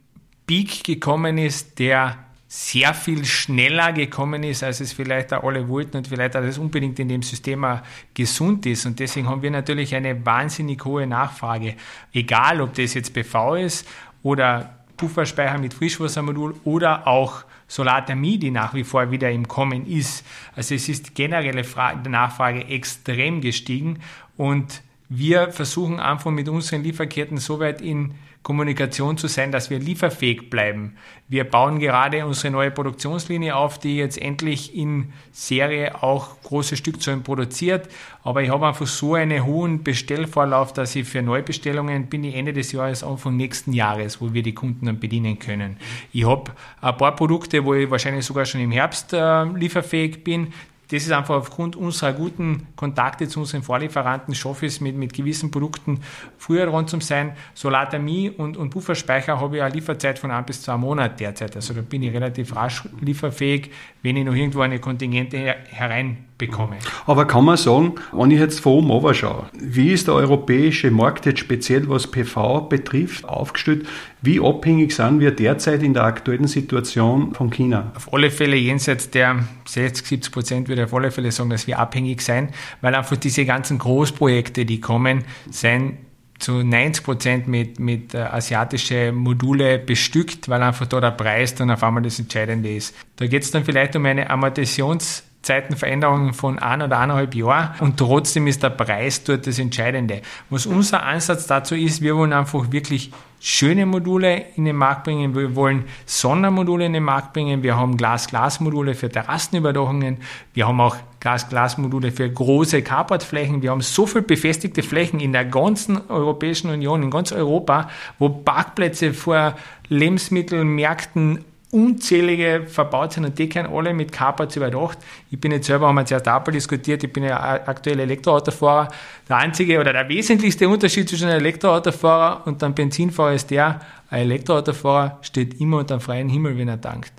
Peak 0.47 0.85
gekommen 0.85 1.39
ist, 1.39 1.79
der 1.79 2.19
sehr 2.49 2.95
viel 2.95 3.25
schneller 3.25 3.93
gekommen 3.93 4.45
ist, 4.45 4.63
als 4.63 4.81
es 4.81 4.93
vielleicht 4.93 5.33
auch 5.35 5.43
alle 5.43 5.69
wollten 5.69 5.97
und 5.97 6.07
vielleicht 6.07 6.37
auch 6.37 6.43
das 6.43 6.59
unbedingt 6.59 6.99
in 7.01 7.09
dem 7.09 7.23
System 7.23 7.65
auch 7.65 7.81
gesund 8.15 8.65
ist. 8.67 8.87
Und 8.87 9.01
deswegen 9.01 9.29
haben 9.29 9.43
wir 9.43 9.51
natürlich 9.51 9.95
eine 9.95 10.25
wahnsinnig 10.25 10.85
hohe 10.85 11.07
Nachfrage. 11.07 11.75
Egal, 12.13 12.61
ob 12.61 12.75
das 12.75 12.95
jetzt 12.95 13.13
PV 13.13 13.57
ist 13.57 13.87
oder 14.23 14.77
Pufferspeicher 14.97 15.59
mit 15.59 15.75
Frischwassermodul 15.75 16.55
oder 16.65 17.07
auch 17.07 17.45
Solarthermie, 17.69 18.39
die 18.39 18.53
nach 18.53 18.75
wie 18.75 18.85
vor 18.85 19.11
wieder 19.11 19.31
im 19.31 19.49
Kommen 19.49 19.87
ist. 19.87 20.25
Also 20.55 20.77
es 20.77 20.89
ist 20.89 21.15
generelle 21.15 21.65
Nachfrage 22.09 22.65
extrem 22.67 23.41
gestiegen 23.41 23.99
und 24.37 24.83
wir 25.09 25.53
versuchen 25.53 26.01
einfach 26.01 26.31
mit 26.31 26.49
unseren 26.49 26.83
Lieferketten 26.83 27.39
so 27.39 27.61
weit 27.61 27.81
in 27.81 28.15
Kommunikation 28.47 29.19
zu 29.19 29.27
sein, 29.27 29.51
dass 29.51 29.71
wir 29.71 29.81
lieferfähig 29.81 30.51
bleiben. 30.51 30.95
Wir 31.27 31.43
bauen 31.43 31.81
gerade 31.81 32.25
unsere 32.25 32.53
neue 32.53 32.71
Produktionslinie 32.71 33.57
auf, 33.57 33.81
die 33.81 33.97
jetzt 33.97 34.23
endlich 34.23 34.77
in 34.77 35.13
Serie 35.33 36.01
auch 36.01 36.41
große 36.45 36.77
Stückzahlen 36.77 37.25
produziert. 37.25 37.89
Aber 38.23 38.45
ich 38.45 38.51
habe 38.51 38.69
einfach 38.69 38.87
so 38.87 39.15
einen 39.15 39.45
hohen 39.45 39.83
Bestellvorlauf, 39.83 40.73
dass 40.73 40.95
ich 40.95 41.09
für 41.09 41.23
Neubestellungen 41.23 42.07
bin 42.07 42.23
ich 42.23 42.37
Ende 42.37 42.53
des 42.53 42.71
Jahres, 42.71 43.03
Anfang 43.03 43.37
nächsten 43.37 43.73
Jahres, 43.73 44.21
wo 44.21 44.33
wir 44.33 44.45
die 44.45 44.55
Kunden 44.55 44.87
dann 44.87 45.01
bedienen 45.01 45.41
können. 45.41 45.79
Ich 46.13 46.25
habe 46.25 46.53
ein 46.81 46.97
paar 46.97 47.17
Produkte, 47.17 47.65
wo 47.65 47.75
ich 47.75 47.91
wahrscheinlich 47.91 48.25
sogar 48.25 48.45
schon 48.45 48.61
im 48.61 48.71
Herbst 48.71 49.13
äh, 49.13 49.43
lieferfähig 49.43 50.23
bin 50.23 50.53
das 50.91 51.03
ist 51.03 51.11
einfach 51.11 51.35
aufgrund 51.35 51.75
unserer 51.75 52.13
guten 52.13 52.69
Kontakte 52.77 53.27
zu 53.27 53.41
unseren 53.41 53.63
Vorlieferanten, 53.63 54.35
schaffe 54.35 54.67
ich 54.67 54.75
es 54.75 54.81
mit, 54.81 54.97
mit 54.97 55.13
gewissen 55.13 55.51
Produkten 55.51 56.01
früher 56.39 56.69
rund 56.69 56.89
zu 56.89 57.01
sein. 57.01 57.33
Solarthermie 57.55 58.31
und, 58.31 58.57
und 58.57 58.71
Pufferspeicher 58.71 59.41
habe 59.41 59.57
ich 59.57 59.63
eine 59.63 59.75
Lieferzeit 59.75 60.19
von 60.19 60.31
ein 60.31 60.45
bis 60.45 60.63
zwei 60.63 60.77
Monaten 60.77 61.17
derzeit. 61.17 61.57
Also 61.57 61.75
da 61.75 61.81
bin 61.81 62.03
ich 62.05 62.13
relativ 62.13 62.55
rasch 62.55 62.85
lieferfähig, 63.01 63.71
wenn 64.03 64.17
ich 64.17 64.25
noch 64.25 64.35
irgendwo 64.35 64.61
eine 64.61 64.79
Kontingente 64.79 65.39
herein 65.39 66.19
bekomme. 66.39 66.77
Aber 67.07 67.27
kann 67.27 67.45
man 67.45 67.57
sagen, 67.57 67.95
wenn 68.13 68.31
ich 68.31 68.41
jetzt 68.41 68.61
von 68.61 68.91
oben 68.91 69.15
schaue, 69.15 69.47
wie 69.53 69.93
ist 69.93 70.07
der 70.07 70.15
europäische 70.15 70.91
Markt 70.91 71.27
jetzt 71.27 71.41
speziell, 71.41 71.89
was 71.89 72.07
PV 72.11 72.63
betrifft, 72.69 73.25
aufgestellt? 73.25 73.87
Wie 74.21 74.41
abhängig 74.41 74.93
sind 74.93 75.21
wir 75.21 75.31
derzeit 75.31 75.83
in 75.83 75.95
der 75.95 76.05
aktuellen 76.05 76.47
Situation 76.47 77.35
von 77.35 77.51
China? 77.51 77.93
Auf 77.95 78.13
alle 78.13 78.31
Fälle 78.31 78.57
jenseits 78.57 79.11
der 79.11 79.45
60, 79.67 80.07
70 80.07 80.33
Prozent 80.33 80.69
würde 80.69 80.83
ich 80.83 80.87
auf 80.87 80.95
alle 80.95 81.11
Fälle 81.11 81.33
sagen, 81.33 81.51
dass 81.51 81.67
wir 81.67 81.79
abhängig 81.79 82.21
sein, 82.21 82.51
weil 82.81 82.95
einfach 82.95 83.17
diese 83.17 83.45
ganzen 83.45 83.79
Großprojekte, 83.79 84.67
die 84.67 84.81
kommen, 84.81 85.25
sind 85.51 85.99
zu 86.39 86.63
90 86.63 87.03
Prozent 87.03 87.49
mit, 87.49 87.81
mit 87.81 88.13
äh, 88.15 88.19
asiatische 88.19 89.11
Module 89.11 89.79
bestückt, 89.79 90.51
weil 90.51 90.63
einfach 90.63 90.87
da 90.87 91.01
der 91.01 91.13
Preis 91.13 91.55
dann 91.55 91.71
auf 91.71 91.83
einmal 91.83 92.03
das 92.03 92.19
Entscheidende 92.19 92.75
ist. 92.75 92.95
Da 93.17 93.27
geht 93.27 93.43
es 93.43 93.51
dann 93.51 93.65
vielleicht 93.65 93.97
um 93.97 94.05
eine 94.05 94.31
Amortisations- 94.31 95.23
Zeitenveränderungen 95.47 96.35
von 96.35 96.59
ein 96.59 96.83
oder 96.83 96.99
eineinhalb 96.99 97.35
Jahren 97.37 97.71
und 97.79 97.97
trotzdem 97.97 98.49
ist 98.49 98.65
der 98.65 98.71
Preis 98.71 99.23
dort 99.23 99.47
das 99.47 99.61
Entscheidende. 99.61 100.23
Was 100.51 100.67
unser 100.67 101.05
Ansatz 101.05 101.47
dazu 101.47 101.77
ist, 101.77 102.03
wir 102.03 102.17
wollen 102.17 102.33
einfach 102.33 102.73
wirklich 102.73 103.13
schöne 103.39 103.87
Module 103.87 104.45
in 104.57 104.65
den 104.65 104.75
Markt 104.75 105.05
bringen, 105.05 105.37
wir 105.37 105.55
wollen 105.55 105.85
Sondermodule 106.05 106.87
in 106.87 106.95
den 106.95 107.05
Markt 107.05 107.33
bringen, 107.33 107.63
wir 107.63 107.77
haben 107.77 107.97
Glas-Glas-Module 107.97 108.97
für 108.97 109.09
Terrassenüberdachungen, 109.09 110.19
wir 110.53 110.67
haben 110.67 110.81
auch 110.81 110.97
Glas-Glas-Module 111.21 112.11
für 112.11 112.29
große 112.29 112.83
Carportflächen, 112.83 113.63
wir 113.63 113.71
haben 113.71 113.83
so 113.83 114.05
viele 114.05 114.23
befestigte 114.23 114.83
Flächen 114.83 115.21
in 115.21 115.33
der 115.33 115.45
ganzen 115.45 116.11
Europäischen 116.11 116.71
Union, 116.71 117.05
in 117.05 117.11
ganz 117.11 117.31
Europa, 117.31 117.89
wo 118.19 118.31
Parkplätze 118.31 119.15
vor 119.15 119.55
Lebensmittelmärkten 119.89 121.45
unzählige 121.77 122.65
verbaut 122.67 123.13
sind 123.13 123.27
und 123.27 123.39
die 123.39 123.49
können 123.49 123.73
alle 123.73 123.93
mit 123.93 124.11
Carports 124.11 124.57
überdacht. 124.57 124.99
Ich 125.31 125.39
bin 125.39 125.53
jetzt 125.53 125.67
selber, 125.67 125.89
haben 125.89 125.97
wir 125.97 126.07
zuerst 126.07 126.27
Apple 126.27 126.55
diskutiert, 126.55 127.05
ich 127.05 127.13
bin 127.13 127.25
ja 127.25 127.39
aktuell 127.67 128.01
Elektroautofahrer. 128.01 128.89
Der 129.29 129.37
einzige 129.37 129.79
oder 129.79 129.93
der 129.93 130.09
wesentlichste 130.09 130.69
Unterschied 130.69 131.09
zwischen 131.09 131.29
einem 131.29 131.41
Elektroautofahrer 131.41 132.47
und 132.47 132.63
einem 132.63 132.75
Benzinfahrer 132.75 133.35
ist 133.35 133.51
der, 133.51 133.81
ein 134.09 134.23
Elektroautofahrer 134.23 135.19
steht 135.21 135.61
immer 135.61 135.79
unter 135.79 135.99
dem 135.99 136.01
freien 136.01 136.29
Himmel, 136.29 136.57
wenn 136.57 136.69
er 136.69 136.81
tankt. 136.81 137.13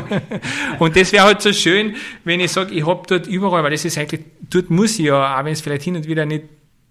und 0.78 0.96
das 0.96 1.12
wäre 1.12 1.24
halt 1.24 1.42
so 1.42 1.52
schön, 1.52 1.94
wenn 2.24 2.40
ich 2.40 2.50
sage, 2.50 2.74
ich 2.74 2.86
habe 2.86 3.02
dort 3.06 3.26
überall, 3.26 3.62
weil 3.62 3.70
das 3.70 3.84
ist 3.84 3.98
eigentlich, 3.98 4.24
dort 4.50 4.70
muss 4.70 4.98
ich 4.98 5.06
ja, 5.06 5.38
auch 5.38 5.44
wenn 5.44 5.52
es 5.52 5.60
vielleicht 5.60 5.82
hin 5.82 5.94
und 5.94 6.08
wieder 6.08 6.26
nicht 6.26 6.44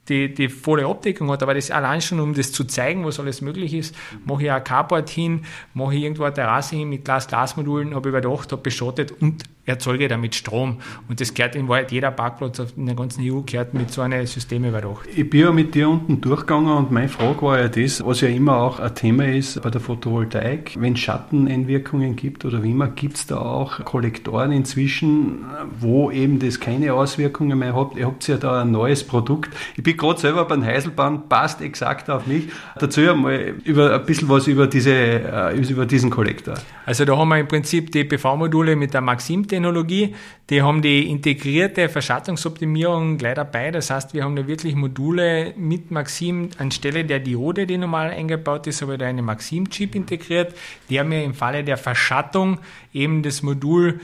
die, 0.09 0.33
die 0.33 0.49
volle 0.49 0.85
Abdeckung 0.85 1.31
hat, 1.31 1.41
aber 1.41 1.53
das 1.53 1.71
allein 1.71 2.01
schon, 2.01 2.19
um 2.19 2.33
das 2.33 2.51
zu 2.51 2.63
zeigen, 2.65 3.05
was 3.05 3.19
alles 3.19 3.41
möglich 3.41 3.73
ist, 3.73 3.95
mache 4.25 4.43
ich 4.43 4.51
ein 4.51 4.63
Carport 4.63 5.09
hin, 5.09 5.45
mache 5.73 5.95
ich 5.95 6.03
irgendwo 6.03 6.23
eine 6.23 6.33
Terrasse 6.33 6.75
hin 6.75 6.89
mit 6.89 7.05
Glas-Glas-Modulen, 7.05 7.95
habe 7.95 8.09
überdacht, 8.09 8.51
habe 8.51 8.61
beschottet 8.61 9.11
und 9.11 9.43
erzeuge 9.65 10.07
damit 10.07 10.35
Strom. 10.35 10.77
Und 11.09 11.21
das 11.21 11.33
gehört 11.33 11.55
in 11.55 11.67
Wahrheit, 11.67 11.91
jeder 11.91 12.11
Parkplatz 12.11 12.61
in 12.75 12.85
der 12.85 12.95
ganzen 12.95 13.23
EU 13.23 13.41
gehört 13.41 13.73
mit 13.73 13.91
so 13.91 14.01
einem 14.01 14.25
System 14.25 14.65
überdacht. 14.65 15.07
Ich 15.15 15.29
bin 15.29 15.41
ja 15.41 15.51
mit 15.51 15.75
dir 15.75 15.89
unten 15.89 16.21
durchgegangen 16.21 16.71
und 16.71 16.91
meine 16.91 17.09
Frage 17.09 17.41
war 17.41 17.59
ja 17.59 17.67
das, 17.67 18.05
was 18.05 18.21
ja 18.21 18.27
immer 18.27 18.57
auch 18.57 18.79
ein 18.79 18.93
Thema 18.95 19.25
ist 19.25 19.61
bei 19.61 19.69
der 19.69 19.81
Photovoltaik, 19.81 20.75
wenn 20.77 20.93
es 20.93 20.99
Schatteneinwirkungen 20.99 22.15
gibt 22.15 22.45
oder 22.45 22.63
wie 22.63 22.71
immer, 22.71 22.87
gibt 22.87 23.17
es 23.17 23.27
da 23.27 23.37
auch 23.37 23.83
Kollektoren 23.85 24.51
inzwischen, 24.51 25.45
wo 25.79 26.11
eben 26.11 26.39
das 26.39 26.59
keine 26.59 26.93
Auswirkungen 26.93 27.57
mehr 27.59 27.75
hat. 27.75 27.95
Ihr 27.95 28.05
habt 28.05 28.27
ja 28.27 28.37
da 28.37 28.61
ein 28.61 28.71
neues 28.71 29.03
Produkt. 29.03 29.49
Ich 29.75 29.83
bin 29.83 29.97
gerade 29.97 30.19
selber 30.19 30.45
beim 30.45 30.63
Heiselbahn, 30.63 31.27
passt 31.27 31.61
exakt 31.61 32.09
auf 32.09 32.27
mich. 32.27 32.49
Dazu 32.79 33.01
einmal 33.01 33.55
über, 33.63 33.93
ein 33.93 34.05
bisschen 34.05 34.29
was 34.29 34.47
über, 34.47 34.67
diese, 34.67 34.93
äh, 34.93 35.57
über 35.57 35.85
diesen 35.85 36.09
Kollektor. 36.09 36.55
Also 36.85 37.05
da 37.05 37.17
haben 37.17 37.29
wir 37.29 37.39
im 37.39 37.47
Prinzip 37.47 37.91
die 37.91 38.03
PV-Module 38.03 38.75
mit 38.75 38.93
der 38.93 39.01
Maxim 39.01 39.47
Technologie. 39.55 40.15
Die 40.49 40.61
haben 40.61 40.81
die 40.81 41.09
integrierte 41.09 41.89
Verschattungsoptimierung 41.89 43.17
gleich 43.17 43.35
dabei. 43.35 43.71
Das 43.71 43.89
heißt, 43.89 44.13
wir 44.13 44.23
haben 44.23 44.35
da 44.35 44.47
wirklich 44.47 44.75
Module 44.75 45.53
mit 45.57 45.91
Maxim 45.91 46.49
anstelle 46.57 47.05
der 47.05 47.19
Diode, 47.19 47.65
die 47.65 47.77
normal 47.77 48.11
eingebaut 48.11 48.67
ist, 48.67 48.83
aber 48.83 48.97
da 48.97 49.05
eine 49.05 49.21
Maxim-Chip 49.21 49.95
integriert, 49.95 50.53
der 50.89 51.03
mir 51.03 51.23
im 51.23 51.33
Falle 51.33 51.63
der 51.63 51.77
Verschattung 51.77 52.59
eben 52.93 53.23
das 53.23 53.41
Modul 53.41 53.99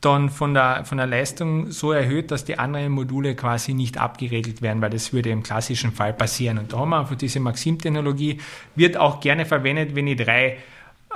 dann 0.00 0.30
von 0.30 0.54
der, 0.54 0.84
von 0.84 0.98
der 0.98 1.06
Leistung 1.06 1.70
so 1.70 1.92
erhöht, 1.92 2.30
dass 2.30 2.44
die 2.44 2.58
anderen 2.58 2.92
Module 2.92 3.34
quasi 3.34 3.74
nicht 3.74 3.98
abgeregelt 3.98 4.62
werden, 4.62 4.80
weil 4.80 4.90
das 4.90 5.12
würde 5.12 5.30
im 5.30 5.42
klassischen 5.42 5.92
Fall 5.92 6.14
passieren. 6.14 6.58
Und 6.58 6.72
da 6.72 6.78
haben 6.78 6.90
wir 6.90 7.00
einfach 7.00 7.16
diese 7.16 7.40
Maxim-Technologie, 7.40 8.38
wird 8.76 8.96
auch 8.96 9.20
gerne 9.20 9.44
verwendet, 9.44 9.94
wenn 9.94 10.06
ich 10.06 10.16
drei 10.16 10.56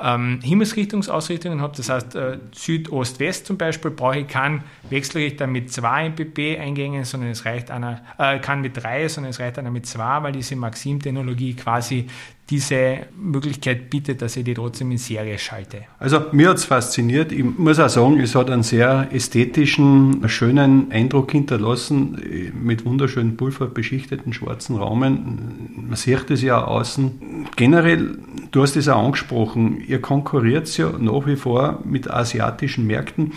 ähm, 0.03 0.41
Himmelsrichtungsausrichtungen 0.43 1.61
habe, 1.61 1.77
das 1.77 1.89
heißt 1.89 2.15
äh, 2.17 2.39
Südost-West 2.53 3.47
zum 3.47 3.57
Beispiel, 3.57 3.91
brauche 3.93 4.19
ich 4.19 4.29
keinen 4.29 4.65
Wechselrichter 4.91 5.47
mit 5.47 5.73
zwei 5.73 6.09
MPP-Eingängen, 6.09 7.05
sondern 7.05 7.31
es 7.31 7.45
reicht 7.45 7.71
einer, 7.71 8.03
äh, 8.19 8.41
kann 8.41 8.61
mit 8.61 8.77
drei, 8.77 9.07
sondern 9.09 9.31
es 9.31 9.39
reicht 9.39 9.59
einer 9.59 9.71
mit 9.71 9.87
zwei, 9.87 10.23
weil 10.23 10.33
diese 10.33 10.57
Maxim-Technologie 10.57 11.55
quasi 11.55 12.09
diese 12.51 13.07
Möglichkeit 13.17 13.89
bietet, 13.89 14.21
dass 14.21 14.37
ich 14.37 14.45
die 14.45 14.53
trotzdem 14.53 14.91
in 14.91 14.99
Serie 14.99 15.39
schalte. 15.39 15.85
Also 15.99 16.21
mir 16.33 16.51
hat 16.51 16.59
es 16.59 16.67
fasziniert. 16.67 17.33
Ich 17.33 17.43
muss 17.43 17.79
auch 17.79 17.89
sagen, 17.89 18.21
es 18.21 18.35
hat 18.35 18.51
einen 18.51 18.63
sehr 18.63 19.09
ästhetischen, 19.13 20.29
schönen 20.29 20.93
Eindruck 20.93 21.33
hinterlassen, 21.33 22.53
mit 22.63 22.85
wunderschönen 22.85 23.37
pulverbeschichteten 23.37 24.35
schwarzen 24.35 24.77
Raumen. 24.77 25.87
Man 25.89 25.97
sieht 25.97 26.31
es 26.31 26.43
ja 26.43 26.63
außen. 26.63 27.47
Generell, 27.57 28.19
du 28.51 28.63
hast 28.63 28.77
es 28.77 28.89
auch 28.89 29.03
angesprochen, 29.05 29.83
ihr 29.87 30.03
konkurriert 30.03 30.77
ja 30.77 30.93
nach 30.99 31.27
wie 31.27 31.37
vor 31.37 31.81
mit 31.85 32.11
asiatischen 32.11 32.87
Märkten 32.87 33.33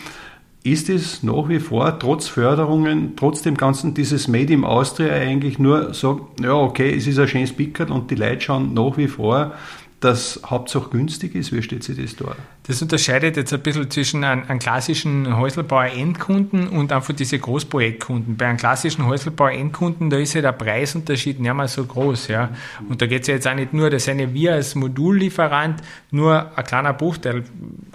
ist 0.63 0.89
es 0.89 1.23
nach 1.23 1.47
wie 1.47 1.59
vor, 1.59 1.97
trotz 1.99 2.27
Förderungen, 2.27 3.13
trotz 3.15 3.41
dem 3.41 3.55
Ganzen, 3.55 3.93
dieses 3.93 4.27
Made 4.27 4.51
in 4.51 4.63
Austria 4.63 5.13
eigentlich 5.13 5.59
nur 5.59 5.93
so, 5.93 6.27
ja, 6.41 6.53
okay, 6.53 6.93
es 6.95 7.07
ist 7.07 7.19
ein 7.19 7.27
schönes 7.27 7.53
Pickel 7.53 7.91
und 7.91 8.11
die 8.11 8.15
Leute 8.15 8.41
schauen 8.41 8.73
nach 8.73 8.97
wie 8.97 9.07
vor, 9.07 9.53
dass 9.99 10.39
Hauptsache 10.45 10.89
günstig 10.91 11.33
ist? 11.33 11.51
Wie 11.51 11.63
steht 11.63 11.83
sich 11.83 11.97
das 11.97 12.15
da? 12.15 12.35
Das 12.67 12.81
unterscheidet 12.81 13.37
jetzt 13.37 13.53
ein 13.53 13.61
bisschen 13.61 13.89
zwischen 13.89 14.23
einem, 14.23 14.43
einem 14.47 14.59
klassischen 14.59 15.37
Häuselbauer-Endkunden 15.37 16.67
und 16.67 16.91
einfach 16.91 17.13
diese 17.13 17.39
Großprojektkunden. 17.39 18.35
Bei 18.35 18.45
einem 18.45 18.57
klassischen 18.57 19.05
Häuselbauer-Endkunden, 19.05 20.09
da 20.09 20.17
ist 20.17 20.33
ja 20.33 20.41
der 20.41 20.51
Preisunterschied 20.51 21.39
nicht 21.39 21.53
mehr 21.53 21.67
so 21.67 21.85
groß. 21.85 22.27
Ja. 22.27 22.49
Und 22.89 23.01
da 23.01 23.07
geht 23.07 23.21
es 23.21 23.27
ja 23.29 23.35
jetzt 23.35 23.47
auch 23.47 23.55
nicht 23.55 23.73
nur, 23.73 23.89
dass 23.89 24.07
wir 24.07 24.53
als 24.53 24.75
Modullieferant 24.75 25.81
nur 26.11 26.57
ein 26.57 26.63
kleiner 26.65 26.93
Bruchteil, 26.93 27.43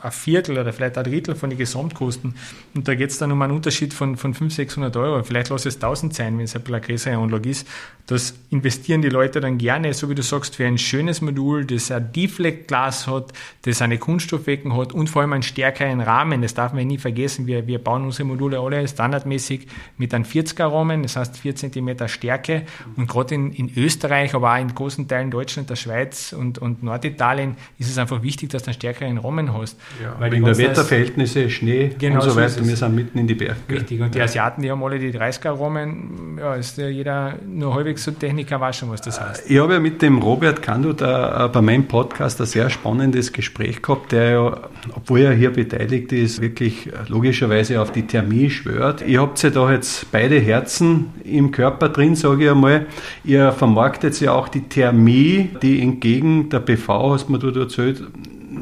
ein 0.00 0.10
Viertel 0.10 0.58
oder 0.58 0.72
vielleicht 0.72 0.96
ein 0.96 1.04
Drittel 1.04 1.34
von 1.34 1.50
den 1.50 1.58
Gesamtkosten. 1.58 2.34
Und 2.74 2.88
da 2.88 2.94
geht 2.94 3.10
es 3.10 3.18
dann 3.18 3.30
um 3.30 3.42
einen 3.42 3.52
Unterschied 3.52 3.92
von, 3.92 4.16
von 4.16 4.32
500, 4.32 4.56
600 4.56 4.96
Euro. 4.96 5.22
Vielleicht 5.22 5.50
lass 5.50 5.66
es 5.66 5.76
1000 5.76 6.14
sein, 6.14 6.38
wenn 6.38 6.46
es 6.46 6.56
ein 6.56 6.62
bisschen 6.62 6.76
eine 6.76 6.84
größere 6.86 7.16
Anlage 7.16 7.50
ist. 7.50 7.68
Das 8.06 8.34
investieren 8.50 9.02
die 9.02 9.10
Leute 9.10 9.40
dann 9.40 9.58
gerne, 9.58 9.94
so 9.94 10.08
wie 10.08 10.14
du 10.14 10.22
sagst, 10.22 10.56
für 10.56 10.66
ein 10.66 10.78
schönes 10.78 11.20
Modul, 11.20 11.64
das 11.64 11.91
ein 11.92 12.12
Deflect-Glas 12.12 13.06
hat, 13.06 13.32
das 13.62 13.82
eine 13.82 13.98
Kunststoffwecken 13.98 14.76
hat 14.76 14.92
und 14.92 15.08
vor 15.08 15.22
allem 15.22 15.32
einen 15.32 15.42
stärkeren 15.42 16.00
Rahmen. 16.00 16.42
Das 16.42 16.54
darf 16.54 16.72
man 16.72 16.86
nie 16.86 16.98
vergessen. 16.98 17.46
Wir, 17.46 17.66
wir 17.66 17.78
bauen 17.78 18.04
unsere 18.04 18.24
Module 18.24 18.60
alle 18.60 18.86
standardmäßig 18.86 19.66
mit 19.98 20.14
einem 20.14 20.24
40er 20.24 20.70
Rahmen, 20.72 21.02
das 21.02 21.16
heißt 21.16 21.36
4 21.36 21.56
cm 21.56 22.08
Stärke. 22.08 22.62
Und 22.96 23.08
gerade 23.08 23.34
in, 23.34 23.52
in 23.52 23.70
Österreich, 23.76 24.34
aber 24.34 24.54
auch 24.54 24.58
in 24.58 24.74
großen 24.74 25.08
Teilen 25.08 25.30
Deutschland, 25.30 25.70
der 25.70 25.76
Schweiz 25.76 26.32
und, 26.32 26.58
und 26.58 26.82
Norditalien 26.82 27.56
ist 27.78 27.90
es 27.90 27.98
einfach 27.98 28.22
wichtig, 28.22 28.50
dass 28.50 28.62
du 28.62 28.68
einen 28.68 28.74
stärkeren 28.74 29.18
Rahmen 29.18 29.52
hast. 29.52 29.78
Ja, 30.02 30.16
weil 30.18 30.32
wegen 30.32 30.44
der 30.44 30.58
Wetterverhältnisse, 30.58 31.50
Schnee 31.50 31.94
genau 31.98 32.16
und 32.16 32.22
so 32.22 32.36
weiter, 32.36 32.50
so 32.50 32.66
wir 32.66 32.76
sind 32.76 32.94
mitten 32.94 33.18
in 33.18 33.26
die 33.26 33.34
Berge. 33.34 33.56
Richtig. 33.68 34.00
Und 34.00 34.14
die 34.14 34.20
Asiaten, 34.20 34.62
die 34.62 34.70
haben 34.70 34.82
alle 34.82 34.98
die 34.98 35.12
30er 35.12 35.58
Rahmen. 35.58 36.38
Ja, 36.38 36.54
ist 36.54 36.78
ja 36.78 36.88
jeder 36.88 37.38
nur 37.46 37.74
halbwegs 37.74 38.04
so 38.04 38.10
Techniker 38.10 38.60
weiß 38.60 38.76
schon, 38.76 38.90
was 38.90 39.00
das 39.00 39.20
heißt. 39.20 39.50
Ich 39.50 39.58
habe 39.58 39.74
ja 39.74 39.80
mit 39.80 40.02
dem 40.02 40.18
Robert 40.18 40.62
Kando 40.62 40.92
da 40.92 41.46
äh, 41.46 41.48
bei 41.48 41.60
meinem 41.60 41.81
Podcast 41.86 42.40
ein 42.40 42.46
sehr 42.46 42.70
spannendes 42.70 43.32
Gespräch 43.32 43.82
gehabt, 43.82 44.12
der 44.12 44.30
ja, 44.30 44.56
obwohl 44.94 45.20
er 45.20 45.32
hier 45.32 45.50
beteiligt 45.50 46.12
ist, 46.12 46.40
wirklich 46.40 46.90
logischerweise 47.08 47.80
auf 47.80 47.92
die 47.92 48.06
Thermie 48.06 48.50
schwört. 48.50 49.06
Ihr 49.06 49.20
habt 49.20 49.42
ja 49.42 49.50
da 49.50 49.72
jetzt 49.72 50.10
beide 50.12 50.38
Herzen 50.38 51.10
im 51.24 51.50
Körper 51.50 51.88
drin, 51.88 52.14
sage 52.14 52.44
ich 52.44 52.50
einmal. 52.50 52.86
Ihr 53.24 53.52
vermarktet 53.52 54.20
ja 54.20 54.32
auch 54.32 54.48
die 54.48 54.62
Thermie, 54.62 55.50
die 55.62 55.80
entgegen 55.80 56.48
der 56.48 56.60
PV, 56.60 57.12
hast 57.12 57.28
du 57.28 57.32
mir 57.32 57.38
dort 57.38 57.56
erzählt, 57.56 58.02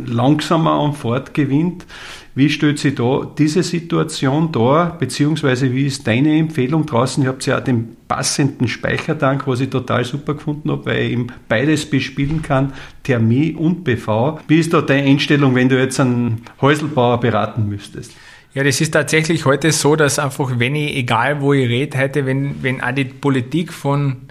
langsamer 0.06 0.72
an 0.72 0.92
Fahrt 0.92 1.34
gewinnt. 1.34 1.86
Wie 2.34 2.48
stellt 2.48 2.78
sich 2.78 2.94
da 2.94 3.28
diese 3.36 3.62
Situation 3.62 4.52
dar, 4.52 4.96
beziehungsweise 4.98 5.72
wie 5.72 5.86
ist 5.86 6.06
deine 6.06 6.38
Empfehlung 6.38 6.86
draußen? 6.86 7.22
Ihr 7.24 7.28
habt 7.28 7.44
ja 7.44 7.58
auch 7.58 7.64
den 7.64 7.96
passenden 8.06 8.68
Speichertank, 8.68 9.46
was 9.46 9.60
ich 9.60 9.70
total 9.70 10.04
super 10.04 10.34
gefunden 10.34 10.70
habe, 10.70 10.86
weil 10.86 10.98
ich 11.00 11.12
eben 11.12 11.26
beides 11.48 11.88
bespielen 11.88 12.42
kann, 12.42 12.72
Thermie 13.02 13.52
und 13.52 13.84
PV. 13.84 14.40
Wie 14.46 14.60
ist 14.60 14.72
da 14.72 14.80
deine 14.80 15.08
Einstellung, 15.08 15.54
wenn 15.54 15.68
du 15.68 15.78
jetzt 15.78 15.98
einen 15.98 16.42
Häuselbauer 16.60 17.18
beraten 17.20 17.68
müsstest? 17.68 18.12
Ja, 18.52 18.64
das 18.64 18.80
ist 18.80 18.92
tatsächlich 18.92 19.44
heute 19.44 19.70
so, 19.70 19.94
dass 19.94 20.18
einfach, 20.18 20.58
wenn 20.58 20.74
ich, 20.74 20.96
egal 20.96 21.40
wo 21.40 21.52
ich 21.52 21.68
rede, 21.68 21.98
heute, 21.98 22.26
wenn, 22.26 22.62
wenn 22.62 22.80
auch 22.80 22.92
die 22.92 23.04
Politik 23.04 23.72
von 23.72 24.29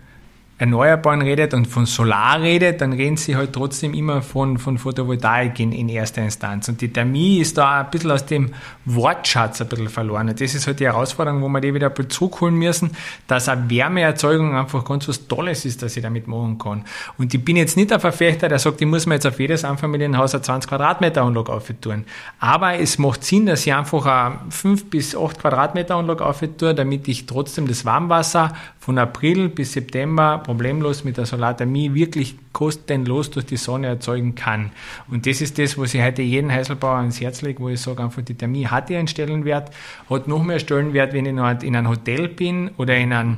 Erneuerbaren 0.60 1.22
redet 1.22 1.54
und 1.54 1.68
von 1.68 1.86
Solar 1.86 2.42
redet, 2.42 2.82
dann 2.82 2.92
reden 2.92 3.16
sie 3.16 3.38
halt 3.38 3.54
trotzdem 3.54 3.94
immer 3.94 4.22
von, 4.22 4.58
von 4.58 4.78
Photovoltaik 4.78 5.58
in, 5.62 5.72
in 5.72 5.88
erster 5.88 6.22
Instanz. 6.22 6.68
Und 6.68 6.82
die 6.82 6.92
Thermie 6.92 7.40
ist 7.40 7.58
da 7.58 7.80
ein 7.80 7.90
bisschen 7.90 8.12
aus 8.12 8.26
dem 8.26 8.52
Wortschatz 8.84 9.62
ein 9.62 9.70
bisschen 9.70 9.88
verloren. 9.88 10.28
Und 10.28 10.42
das 10.42 10.54
ist 10.54 10.68
halt 10.68 10.82
die 10.82 10.86
Herausforderung, 10.86 11.42
wo 11.42 11.48
wir 11.48 11.62
die 11.62 11.74
wieder 11.74 11.94
zurückholen 12.10 12.56
müssen, 12.56 12.92
dass 13.28 13.48
eine 13.48 13.70
Wärmeerzeugung 13.70 14.54
einfach 14.54 14.84
ganz 14.84 15.08
was 15.08 15.28
Tolles 15.28 15.64
ist, 15.64 15.82
dass 15.82 15.96
ich 15.96 16.04
damit 16.04 16.28
machen 16.28 16.58
kann. 16.58 16.84
Und 17.18 17.34
ich 17.34 17.44
bin 17.44 17.56
jetzt 17.56 17.78
nicht 17.78 17.94
ein 17.94 18.02
Verfechter, 18.02 18.50
der 18.50 18.60
sagt, 18.60 18.82
ich 18.82 18.88
muss 18.88 19.06
mir 19.06 19.14
jetzt 19.14 19.28
auf 19.28 19.40
jedes 19.40 19.64
Einfamilienhaus 19.64 20.36
eine 20.36 20.42
20 20.42 20.70
Quadratmeter 20.70 21.22
Anlage 21.22 21.54
auftun. 21.54 22.04
Aber 22.42 22.78
es 22.78 22.98
macht 22.98 23.24
Sinn, 23.24 23.46
dass 23.46 23.66
ich 23.66 23.74
einfach 23.74 24.06
eine 24.06 24.40
5 24.50 24.90
bis 24.90 25.16
8 25.16 25.40
Quadratmeter 25.40 25.96
Anlage 25.96 26.26
auftue, 26.26 26.76
damit 26.76 27.08
ich 27.08 27.28
trotzdem 27.28 27.66
das 27.66 27.86
Warmwasser 27.86 28.54
von 28.80 28.98
April 28.98 29.50
bis 29.50 29.74
September 29.74 30.42
problemlos 30.50 31.04
mit 31.04 31.16
der 31.16 31.28
Solarthermie 31.28 31.94
wirklich 31.94 32.36
kostenlos 32.54 33.30
durch 33.30 33.46
die 33.46 33.56
Sonne 33.56 33.86
erzeugen 33.86 34.34
kann. 34.34 34.72
Und 35.08 35.28
das 35.28 35.42
ist 35.42 35.60
das, 35.60 35.78
was 35.78 35.94
ich 35.94 36.02
heute 36.02 36.24
jeden 36.24 36.52
Heiselbauer 36.52 36.98
ans 36.98 37.22
Herz 37.22 37.44
lege, 37.44 37.60
wo 37.60 37.70
ich 37.70 37.80
sage, 37.80 38.02
einfach 38.02 38.24
die 38.24 38.34
Thermie 38.34 38.66
hat 38.66 38.90
ihren 38.90 39.08
Stellenwert, 39.08 39.70
hat 40.10 40.28
noch 40.28 40.42
mehr 40.42 40.58
Stellenwert, 40.58 41.14
wenn 41.14 41.28
ich 41.28 41.34
noch 41.34 41.62
in 41.62 41.76
einem 41.76 41.88
Hotel 41.88 42.30
bin 42.30 42.72
oder 42.78 42.98
in 42.98 43.14
einem 43.14 43.38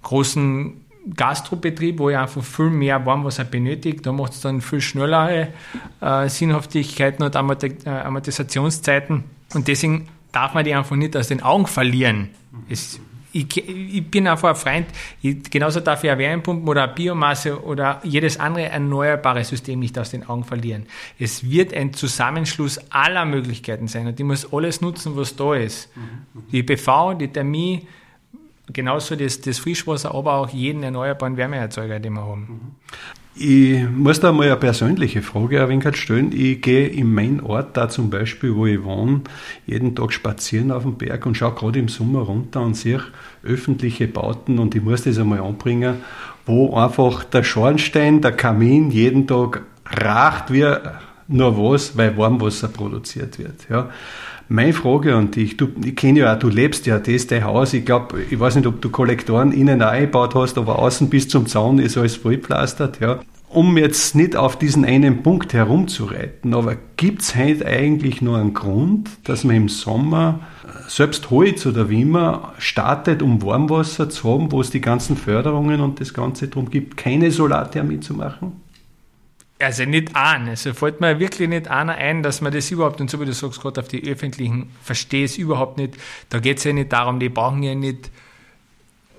großen 0.00 0.80
Gastrobetrieb, 1.14 1.98
wo 1.98 2.08
ich 2.08 2.16
einfach 2.16 2.42
viel 2.42 2.70
mehr 2.70 3.04
Warmwasser 3.04 3.44
benötige, 3.44 4.00
da 4.00 4.12
macht 4.12 4.32
es 4.32 4.40
dann 4.40 4.62
viel 4.62 4.80
schnellere 4.80 5.48
äh, 6.00 6.26
Sinnhaftigkeiten 6.30 7.22
und 7.22 7.34
äh, 7.34 7.90
Amortisationszeiten. 7.90 9.24
Und 9.52 9.68
deswegen 9.68 10.08
darf 10.32 10.54
man 10.54 10.64
die 10.64 10.74
einfach 10.74 10.96
nicht 10.96 11.14
aus 11.18 11.28
den 11.28 11.42
Augen 11.42 11.66
verlieren. 11.66 12.30
Es 12.70 12.98
ich, 13.36 13.68
ich 13.68 14.10
bin 14.10 14.26
einfach 14.26 14.50
ein 14.50 14.56
Freund, 14.56 14.86
ich, 15.22 15.42
genauso 15.50 15.80
darf 15.80 16.02
ich 16.04 16.10
eine 16.10 16.18
Wärmepumpe 16.18 16.68
oder 16.68 16.84
eine 16.84 16.94
Biomasse 16.94 17.62
oder 17.62 18.00
jedes 18.02 18.38
andere 18.40 18.66
erneuerbare 18.66 19.44
System 19.44 19.80
nicht 19.80 19.98
aus 19.98 20.10
den 20.10 20.28
Augen 20.28 20.44
verlieren. 20.44 20.86
Es 21.18 21.48
wird 21.48 21.74
ein 21.74 21.92
Zusammenschluss 21.92 22.78
aller 22.90 23.24
Möglichkeiten 23.24 23.88
sein 23.88 24.06
und 24.06 24.18
ich 24.18 24.26
muss 24.26 24.52
alles 24.52 24.80
nutzen, 24.80 25.16
was 25.16 25.36
da 25.36 25.54
ist. 25.54 25.94
Mhm. 25.96 26.42
Die 26.52 26.62
PV, 26.62 27.14
die 27.14 27.28
Thermie, 27.28 27.86
genauso 28.72 29.16
das, 29.16 29.40
das 29.40 29.58
Frischwasser, 29.58 30.14
aber 30.14 30.34
auch 30.34 30.48
jeden 30.50 30.82
erneuerbaren 30.82 31.36
Wärmeerzeuger, 31.36 32.00
den 32.00 32.14
wir 32.14 32.22
haben. 32.22 32.76
Ich 33.38 33.86
muss 33.90 34.18
da 34.18 34.32
mal 34.32 34.46
eine 34.46 34.56
persönliche 34.56 35.20
Frage 35.20 35.62
ein 35.62 35.68
wenig 35.68 35.96
stellen. 35.98 36.32
Ich 36.32 36.62
gehe 36.62 36.88
in 36.88 37.12
meinen 37.12 37.40
Ort 37.40 37.76
da 37.76 37.86
zum 37.86 38.08
Beispiel, 38.08 38.54
wo 38.54 38.64
ich 38.64 38.82
wohne, 38.82 39.20
jeden 39.66 39.94
Tag 39.94 40.14
spazieren 40.14 40.72
auf 40.72 40.84
den 40.84 40.96
Berg 40.96 41.26
und 41.26 41.36
schaue 41.36 41.54
gerade 41.54 41.78
im 41.78 41.88
Sommer 41.88 42.20
runter 42.20 42.62
und 42.62 42.78
sehe 42.78 43.02
öffentliche 43.44 44.08
Bauten 44.08 44.58
und 44.58 44.74
ich 44.74 44.82
muss 44.82 45.02
das 45.02 45.18
einmal 45.18 45.40
anbringen, 45.40 45.96
wo 46.46 46.76
einfach 46.76 47.24
der 47.24 47.42
Schornstein, 47.42 48.22
der 48.22 48.32
Kamin 48.32 48.90
jeden 48.90 49.26
Tag 49.26 49.62
racht 49.84 50.50
wie 50.50 50.64
nur 51.28 51.58
was, 51.58 51.94
weil 51.96 52.16
Warmwasser 52.16 52.68
produziert 52.68 53.38
wird. 53.38 53.68
Ja. 53.68 53.90
Meine 54.48 54.72
Frage 54.72 55.16
an 55.16 55.32
dich, 55.32 55.56
ich 55.84 55.96
kenne 55.96 56.20
ja 56.20 56.34
auch, 56.34 56.38
du 56.38 56.48
lebst 56.48 56.86
ja, 56.86 56.98
das 56.98 57.08
ist 57.08 57.32
dein 57.32 57.44
Haus. 57.44 57.72
Ich 57.72 57.84
glaube, 57.84 58.22
ich 58.30 58.38
weiß 58.38 58.54
nicht, 58.54 58.66
ob 58.68 58.80
du 58.80 58.90
Kollektoren 58.90 59.50
innen 59.50 59.82
eingebaut 59.82 60.36
hast, 60.36 60.56
aber 60.56 60.78
außen 60.78 61.10
bis 61.10 61.28
zum 61.28 61.46
Zaun 61.46 61.80
ist 61.80 61.98
alles 61.98 62.14
vollplastert, 62.14 63.00
ja. 63.00 63.18
Um 63.48 63.76
jetzt 63.76 64.14
nicht 64.14 64.36
auf 64.36 64.56
diesen 64.56 64.84
einen 64.84 65.22
Punkt 65.24 65.52
herumzureiten, 65.52 66.54
aber 66.54 66.76
gibt 66.96 67.22
es 67.22 67.34
heute 67.34 67.66
eigentlich 67.66 68.22
nur 68.22 68.38
einen 68.38 68.54
Grund, 68.54 69.08
dass 69.24 69.42
man 69.42 69.56
im 69.56 69.68
Sommer 69.68 70.40
selbst 70.88 71.30
Holz 71.30 71.66
oder 71.66 71.88
wie 71.88 72.02
immer 72.02 72.52
startet, 72.58 73.22
um 73.22 73.42
Warmwasser 73.42 74.08
zu 74.10 74.30
haben, 74.30 74.52
wo 74.52 74.60
es 74.60 74.70
die 74.70 74.80
ganzen 74.80 75.16
Förderungen 75.16 75.80
und 75.80 76.00
das 76.00 76.14
Ganze 76.14 76.46
darum 76.48 76.70
gibt, 76.70 76.96
keine 76.96 77.32
Solarthermie 77.32 77.98
zu 77.98 78.14
machen? 78.14 78.60
Also 79.58 79.84
nicht 79.84 80.14
an. 80.14 80.48
Also 80.48 80.74
fällt 80.74 81.00
mir 81.00 81.18
wirklich 81.18 81.48
nicht 81.48 81.68
einer 81.68 81.94
ein, 81.94 82.22
dass 82.22 82.40
man 82.40 82.52
das 82.52 82.70
überhaupt, 82.70 83.00
und 83.00 83.10
so 83.10 83.20
wie 83.20 83.24
du 83.24 83.32
sagst, 83.32 83.60
gerade 83.60 83.80
auf 83.80 83.88
die 83.88 84.08
öffentlichen, 84.10 84.70
verstehe 84.82 85.24
es 85.24 85.38
überhaupt 85.38 85.78
nicht. 85.78 85.94
Da 86.28 86.38
geht 86.38 86.58
es 86.58 86.64
ja 86.64 86.72
nicht 86.72 86.92
darum, 86.92 87.20
die 87.20 87.28
brauchen 87.28 87.62
ja 87.62 87.74
nicht 87.74 88.10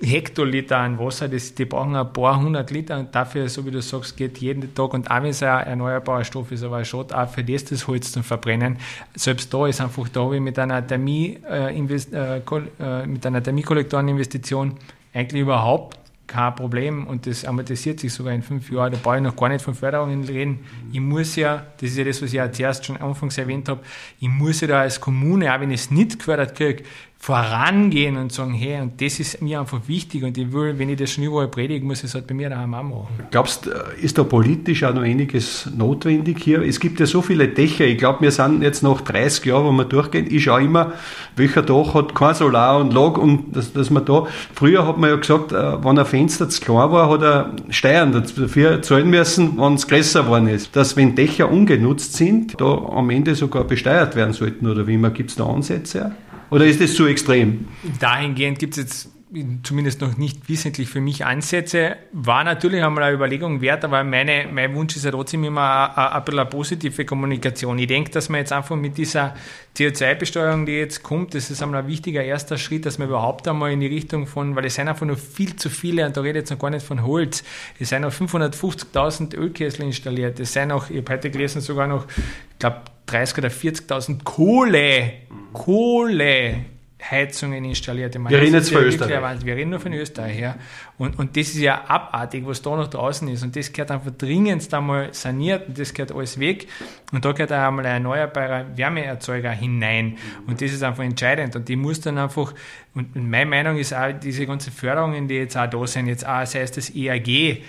Hektoliter 0.01 0.77
an 0.77 1.00
Wasser, 1.00 1.27
das, 1.27 1.56
die 1.56 1.65
brauchen 1.65 1.96
ein 1.96 2.13
paar 2.13 2.39
hundert 2.39 2.70
Liter 2.70 3.00
und 3.00 3.15
dafür, 3.15 3.50
so 3.50 3.65
wie 3.65 3.72
du 3.72 3.82
sagst, 3.82 4.15
geht 4.15 4.38
jeden 4.38 4.75
Tag 4.75 4.94
und 4.94 5.10
auch 5.10 5.24
wenn 5.24 5.32
es 5.32 5.41
ein 5.41 5.65
erneuerbarer 5.65 6.24
Stoff 6.24 6.51
ist, 6.51 6.63
aber 6.63 6.86
schon 6.86 7.12
auch 7.12 7.29
für 7.29 7.44
das 7.44 7.65
das 7.65 7.88
Holz 7.88 8.12
zum 8.12 8.24
Verbrennen. 8.24 8.77
Selbst 9.15 9.51
da 9.51 9.65
ist 9.65 9.82
einfach 9.82 10.08
da, 10.10 10.32
wie 10.32 10.39
mit 10.39 10.60
einer 10.60 10.86
Thermie, 10.86 11.39
äh, 11.50 11.75
äh, 11.75 12.41
äh, 12.79 13.08
mit 13.08 13.25
einer 13.25 13.41
Thermiekollektoreninvestition 13.41 14.75
eigentlich 15.13 15.41
überhaupt 15.41 15.98
kein 16.27 16.55
Problem 16.55 17.07
und 17.07 17.25
das 17.25 17.46
amortisiert 17.46 18.00
sich 18.00 18.13
sogar 18.13 18.34
in 18.34 18.43
fünf 18.43 18.69
Jahren. 18.69 18.91
Da 18.91 19.00
brauche 19.01 19.17
ich 19.17 19.24
noch 19.24 19.36
gar 19.36 19.50
nicht 19.50 19.63
von 19.63 19.74
Förderungen 19.74 20.24
reden. 20.25 20.60
Ich 20.91 21.00
muss 21.00 21.36
ja, 21.36 21.65
das 21.79 21.91
ist 21.91 21.98
ja 21.98 22.03
das, 22.03 22.22
was 22.22 22.29
ich 22.29 22.36
ja 22.36 22.51
zuerst 22.51 22.86
schon 22.86 22.98
anfangs 22.98 23.38
erwähnt 23.38 23.69
habe, 23.69 23.81
ich 24.19 24.27
muss 24.27 24.62
ja 24.62 24.67
da 24.67 24.81
als 24.81 25.00
Kommune, 25.00 25.53
auch 25.53 25.60
wenn 25.60 25.72
ich 25.72 25.81
es 25.81 25.91
nicht 25.91 26.19
gefördert 26.19 26.55
kriege, 26.55 26.84
vorangehen 27.20 28.16
und 28.16 28.32
sagen, 28.32 28.54
hey, 28.54 28.80
und 28.80 29.02
das 29.02 29.20
ist 29.20 29.42
mir 29.42 29.60
einfach 29.60 29.82
wichtig 29.88 30.24
und 30.24 30.38
ich 30.38 30.52
will, 30.54 30.78
wenn 30.78 30.88
ich 30.90 30.98
das 30.98 31.12
schon 31.12 31.24
überall 31.24 31.48
predige, 31.48 31.86
muss 31.86 32.00
ich 32.00 32.06
es 32.06 32.14
halt 32.14 32.28
bei 32.28 32.34
mir 32.34 32.50
daheim 32.50 32.74
auch 32.74 32.84
machen. 32.84 33.08
Glaubst 33.32 33.68
äh, 33.68 33.72
ist 34.02 34.18
da 34.18 34.24
politisch 34.24 34.84
auch 34.84 34.94
noch 34.94 35.02
einiges 35.02 35.70
notwendig 35.76 36.38
hier? 36.42 36.62
Es 36.62 36.80
gibt 36.80 37.00
ja 37.00 37.06
so 37.06 37.22
viele 37.22 37.48
Dächer, 37.48 37.86
ich 37.86 37.98
glaube, 37.98 38.22
wir 38.22 38.32
sind 38.32 38.62
jetzt 38.62 38.84
noch 38.84 39.02
30 39.02 39.46
Jahre, 39.46 39.66
wo 39.66 39.72
wir 39.72 39.86
durchgehen. 39.86 40.28
Ich 40.30 40.44
schaue 40.44 40.64
immer, 40.64 40.94
welcher 41.36 41.64
Dach 41.64 41.96
hat 41.96 42.16
kein 42.16 42.36
Solar 42.36 42.80
und 42.80 42.94
Log 42.94 43.18
und 43.18 43.56
dass, 43.56 43.74
dass 43.74 43.90
man 43.90 44.06
da, 44.06 44.28
früher 44.54 44.88
hat 44.88 44.98
man 44.98 45.10
ja 45.10 45.16
gesagt, 45.16 45.52
äh, 45.52 45.84
wenn 45.84 46.00
ein 46.00 46.06
Fenster 46.06 46.48
zu 46.50 46.62
klein 46.62 46.92
war, 46.92 47.10
hat 47.10 47.24
er 47.24 47.56
Steuern 47.70 48.12
dafür 48.14 48.82
zahlen 48.82 49.10
müssen, 49.10 49.58
wenn 49.58 49.74
es 49.74 49.88
größer 49.88 50.24
geworden 50.24 50.48
ist. 50.48 50.76
Dass 50.76 50.96
wenn 50.96 51.16
Dächer 51.16 51.52
ungenutzt 51.52 52.14
sind, 52.14 52.62
da 52.62 52.66
am 52.66 53.10
Ende 53.10 53.36
sogar 53.36 53.64
besteuert 53.64 54.16
werden 54.16 54.34
sollten 54.34 54.68
oder 54.68 54.88
wie 54.88 54.94
immer, 54.94 55.10
gibt 55.10 55.32
es 55.32 55.36
da 55.36 55.46
Ansätze? 55.46 56.12
Oder 56.50 56.66
ist 56.66 56.82
das 56.82 56.94
zu 56.94 57.06
extrem? 57.06 57.68
Dahingehend 58.00 58.60
gibt 58.60 58.77
es 58.77 58.84
jetzt 58.84 59.17
zumindest 59.63 60.00
noch 60.00 60.17
nicht 60.17 60.48
wissentlich 60.48 60.89
für 60.89 61.01
mich 61.01 61.25
Ansätze. 61.25 61.98
War 62.13 62.46
natürlich 62.46 62.81
einmal 62.81 63.03
eine 63.03 63.15
Überlegung 63.15 63.60
wert, 63.60 63.84
aber 63.84 64.03
meine, 64.05 64.48
mein 64.50 64.74
Wunsch 64.74 64.96
ist 64.96 65.03
ja 65.03 65.12
trotzdem 65.12 65.43
immer 65.43 65.98
ein, 65.98 66.13
ein 66.13 66.24
bisschen 66.24 66.39
eine 66.39 66.50
positive 66.50 67.05
Kommunikation. 67.05 67.77
Ich 67.77 67.88
denke, 67.88 68.10
dass 68.12 68.29
man 68.29 68.39
jetzt 68.39 68.53
einfach 68.53 68.77
mit 68.77 68.98
dieser 68.98 69.36
CO2-Besteuerung, 69.75 70.65
die 70.65 70.74
jetzt 70.74 71.03
kommt, 71.03 71.36
das 71.36 71.51
ist 71.51 71.62
einmal 71.62 71.81
ein 71.81 71.88
wichtiger 71.88 72.24
erster 72.24 72.57
Schritt, 72.57 72.86
dass 72.86 73.00
man 73.00 73.10
überhaupt 73.10 73.48
einmal 73.50 73.72
in 73.72 73.81
die 73.81 73.88
Richtung 73.88 74.27
von, 74.27 74.55
weil 74.55 74.65
es 74.65 74.75
sind 74.75 74.88
einfach 74.88 75.05
nur 75.05 75.17
viel 75.17 75.57
zu 75.57 75.69
viele, 75.69 76.05
und 76.05 76.15
da 76.15 76.22
rede 76.22 76.39
ich 76.39 76.43
jetzt 76.43 76.51
noch 76.51 76.60
gar 76.60 76.69
nicht 76.69 76.86
von 76.86 77.05
Holz, 77.05 77.43
es 77.79 77.89
sind 77.89 78.03
noch 78.03 78.13
550.000 78.13 79.36
Ölkessel 79.36 79.84
installiert, 79.84 80.39
es 80.39 80.53
sind 80.53 80.69
noch, 80.69 80.89
ich 80.89 80.98
habe 80.98 81.13
heute 81.13 81.29
gelesen, 81.29 81.60
sogar 81.60 81.88
noch, 81.88 82.07
ich 82.07 82.60
glaube, 82.60 82.81
30.000 83.10 83.38
oder 83.39 83.50
40.000 83.50 84.24
Kohle, 84.24 85.12
Kohle 85.51 86.65
Heizungen 87.00 87.63
installiert. 87.63 88.18
Meine, 88.18 88.30
wir 88.32 88.42
reden 88.42 88.56
jetzt 88.56 88.72
von 88.72 88.84
Österreich. 88.84 89.46
Wir 89.46 89.56
reden 89.56 89.70
nur 89.70 89.80
von 89.80 89.94
Österreich, 89.94 90.39
ja. 90.39 90.55
Und, 90.98 91.20
und 91.20 91.38
das 91.38 91.50
ist 91.50 91.60
ja 91.60 91.86
abartig, 91.88 92.46
was 92.46 92.62
da 92.62 92.75
noch 92.75 92.88
draußen 92.88 93.27
ist. 93.27 93.44
Und 93.44 93.55
das 93.55 93.72
gehört 93.72 93.92
einfach 93.92 94.12
dringend 94.18 94.74
einmal 94.74 95.14
saniert 95.14 95.68
und 95.68 95.77
das 95.77 95.94
gehört 95.94 96.12
alles 96.12 96.40
weg. 96.40 96.68
Und 97.12 97.24
da 97.24 97.33
gehört 97.33 97.53
auch 97.53 97.68
einmal 97.68 97.86
ein 97.86 97.94
erneuerbarer 97.94 98.75
Wärmeerzeuger 98.75 99.51
hinein. 99.51 100.18
Und 100.48 100.62
das 100.62 100.72
ist 100.72 100.81
einfach 100.81 101.03
entscheidend. 101.03 101.55
Und 101.55 101.70
die 101.70 101.75
muss 101.75 102.01
dann 102.01 102.18
einfach, 102.18 102.53
und 102.96 103.16
meine 103.16 103.50
Meinung 103.50 103.77
ist 103.77 103.94
auch, 103.94 104.12
diese 104.12 104.48
ganzen 104.48 104.74
Förderungen, 104.74 105.27
die 105.27 105.36
jetzt 105.36 105.55
auch 105.55 105.70
da 105.70 105.86
sind, 105.86 106.07
jetzt 106.07 106.27
auch, 106.27 106.46
sei 106.48 106.62
es 106.62 106.72
das 106.72 106.90
EAG, 106.96 107.64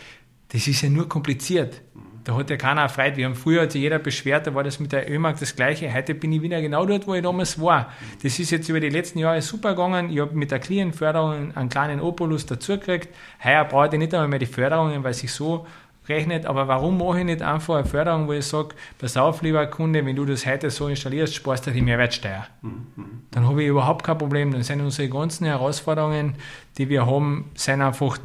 das 0.48 0.66
ist 0.66 0.80
ja 0.80 0.88
nur 0.88 1.06
kompliziert. 1.06 1.82
Da 2.28 2.36
hat 2.36 2.50
ja 2.50 2.58
keiner 2.58 2.90
Freude. 2.90 3.16
Wir 3.16 3.24
haben 3.24 3.34
früher 3.34 3.62
hat 3.62 3.72
sich 3.72 3.80
jeder 3.80 3.98
beschwert, 3.98 4.46
da 4.46 4.54
war 4.54 4.62
das 4.62 4.78
mit 4.78 4.92
der 4.92 5.10
Ölmark 5.10 5.40
das 5.40 5.56
Gleiche. 5.56 5.90
Heute 5.94 6.14
bin 6.14 6.30
ich 6.30 6.42
wieder 6.42 6.60
genau 6.60 6.84
dort, 6.84 7.06
wo 7.06 7.14
ich 7.14 7.22
damals 7.22 7.58
war. 7.58 7.90
Das 8.22 8.38
ist 8.38 8.50
jetzt 8.50 8.68
über 8.68 8.80
die 8.80 8.90
letzten 8.90 9.18
Jahre 9.18 9.40
super 9.40 9.70
gegangen. 9.70 10.10
Ich 10.10 10.20
habe 10.20 10.36
mit 10.36 10.50
der 10.50 10.58
Klientenförderung 10.58 11.56
einen 11.56 11.68
kleinen 11.70 12.00
Opolus 12.00 12.44
dazugekriegt. 12.44 13.08
Heuer 13.42 13.64
brauche 13.64 13.88
ich 13.94 13.98
nicht 13.98 14.12
einmal 14.12 14.28
mehr 14.28 14.40
die 14.40 14.44
Förderungen, 14.44 15.02
weil 15.04 15.14
sich 15.14 15.32
so 15.32 15.66
rechnet. 16.06 16.44
Aber 16.44 16.68
warum 16.68 16.98
mache 16.98 17.20
ich 17.20 17.24
nicht 17.24 17.40
einfach 17.40 17.76
eine 17.76 17.86
Förderung, 17.86 18.28
wo 18.28 18.34
ich 18.34 18.44
sage, 18.44 18.74
pass 18.98 19.16
auf, 19.16 19.40
lieber 19.40 19.66
Kunde, 19.66 20.04
wenn 20.04 20.14
du 20.14 20.26
das 20.26 20.44
heute 20.44 20.68
so 20.68 20.88
installierst, 20.88 21.34
sparst 21.34 21.66
du 21.66 21.70
die 21.70 21.80
Mehrwertsteuer. 21.80 22.46
Dann 23.30 23.48
habe 23.48 23.62
ich 23.62 23.70
überhaupt 23.70 24.04
kein 24.04 24.18
Problem. 24.18 24.52
Dann 24.52 24.62
sind 24.62 24.82
unsere 24.82 25.08
ganzen 25.08 25.46
Herausforderungen, 25.46 26.34
die 26.76 26.90
wir 26.90 27.06
haben, 27.06 27.50
sind 27.54 27.80
einfach 27.80 28.18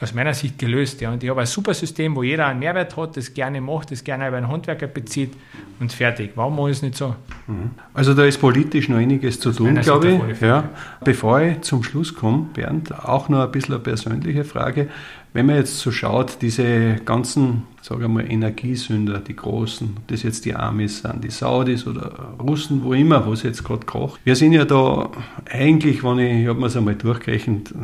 aus 0.00 0.14
meiner 0.14 0.34
Sicht 0.34 0.58
gelöst. 0.58 1.00
Ja. 1.00 1.12
Und 1.12 1.22
ich 1.22 1.30
habe 1.30 1.40
ein 1.40 1.46
super 1.46 1.74
System, 1.74 2.14
wo 2.14 2.22
jeder 2.22 2.46
einen 2.46 2.60
Mehrwert 2.60 2.96
hat, 2.96 3.16
das 3.16 3.34
gerne 3.34 3.60
macht, 3.60 3.90
das 3.90 4.04
gerne 4.04 4.28
über 4.28 4.36
einen 4.36 4.48
Handwerker 4.48 4.86
bezieht 4.86 5.32
und 5.80 5.92
fertig. 5.92 6.32
Warum 6.34 6.56
mache 6.56 6.70
ich 6.70 6.76
es 6.76 6.82
nicht 6.82 6.96
so? 6.96 7.14
Mhm. 7.46 7.70
Also 7.94 8.14
da 8.14 8.24
ist 8.24 8.38
politisch 8.38 8.88
noch 8.88 8.98
einiges 8.98 9.40
zu 9.40 9.52
tun, 9.52 9.74
glaube 9.80 10.20
ich. 10.32 10.40
Ja. 10.40 10.68
Bevor 11.04 11.40
ich 11.40 11.60
zum 11.62 11.82
Schluss 11.82 12.14
komme, 12.14 12.46
Bernd, 12.54 12.92
auch 13.04 13.28
noch 13.28 13.40
ein 13.40 13.50
bisschen 13.50 13.74
eine 13.74 13.82
persönliche 13.82 14.44
Frage. 14.44 14.88
Wenn 15.34 15.46
man 15.46 15.56
jetzt 15.56 15.78
so 15.78 15.90
schaut, 15.90 16.40
diese 16.40 16.96
ganzen, 17.04 17.64
sagen 17.82 18.00
wir 18.00 18.08
mal, 18.08 18.30
Energiesünder, 18.30 19.18
die 19.18 19.36
großen, 19.36 19.94
ob 19.96 20.08
das 20.08 20.22
jetzt 20.22 20.46
die 20.46 20.54
Amis 20.54 21.00
sind, 21.00 21.22
die 21.22 21.30
Saudis 21.30 21.86
oder 21.86 22.34
Russen, 22.40 22.82
wo 22.82 22.94
immer, 22.94 23.26
wo 23.26 23.32
es 23.34 23.42
jetzt 23.42 23.62
gerade 23.62 23.84
kocht. 23.84 24.20
Wir 24.24 24.36
sind 24.36 24.52
ja 24.52 24.64
da 24.64 25.10
eigentlich, 25.50 26.02
wenn 26.02 26.18
ich, 26.18 26.42
ich 26.42 26.48
habe 26.48 26.58
mir 26.58 26.66
es 26.66 26.76
einmal 26.76 26.94
durchgerechnet, 26.94 27.74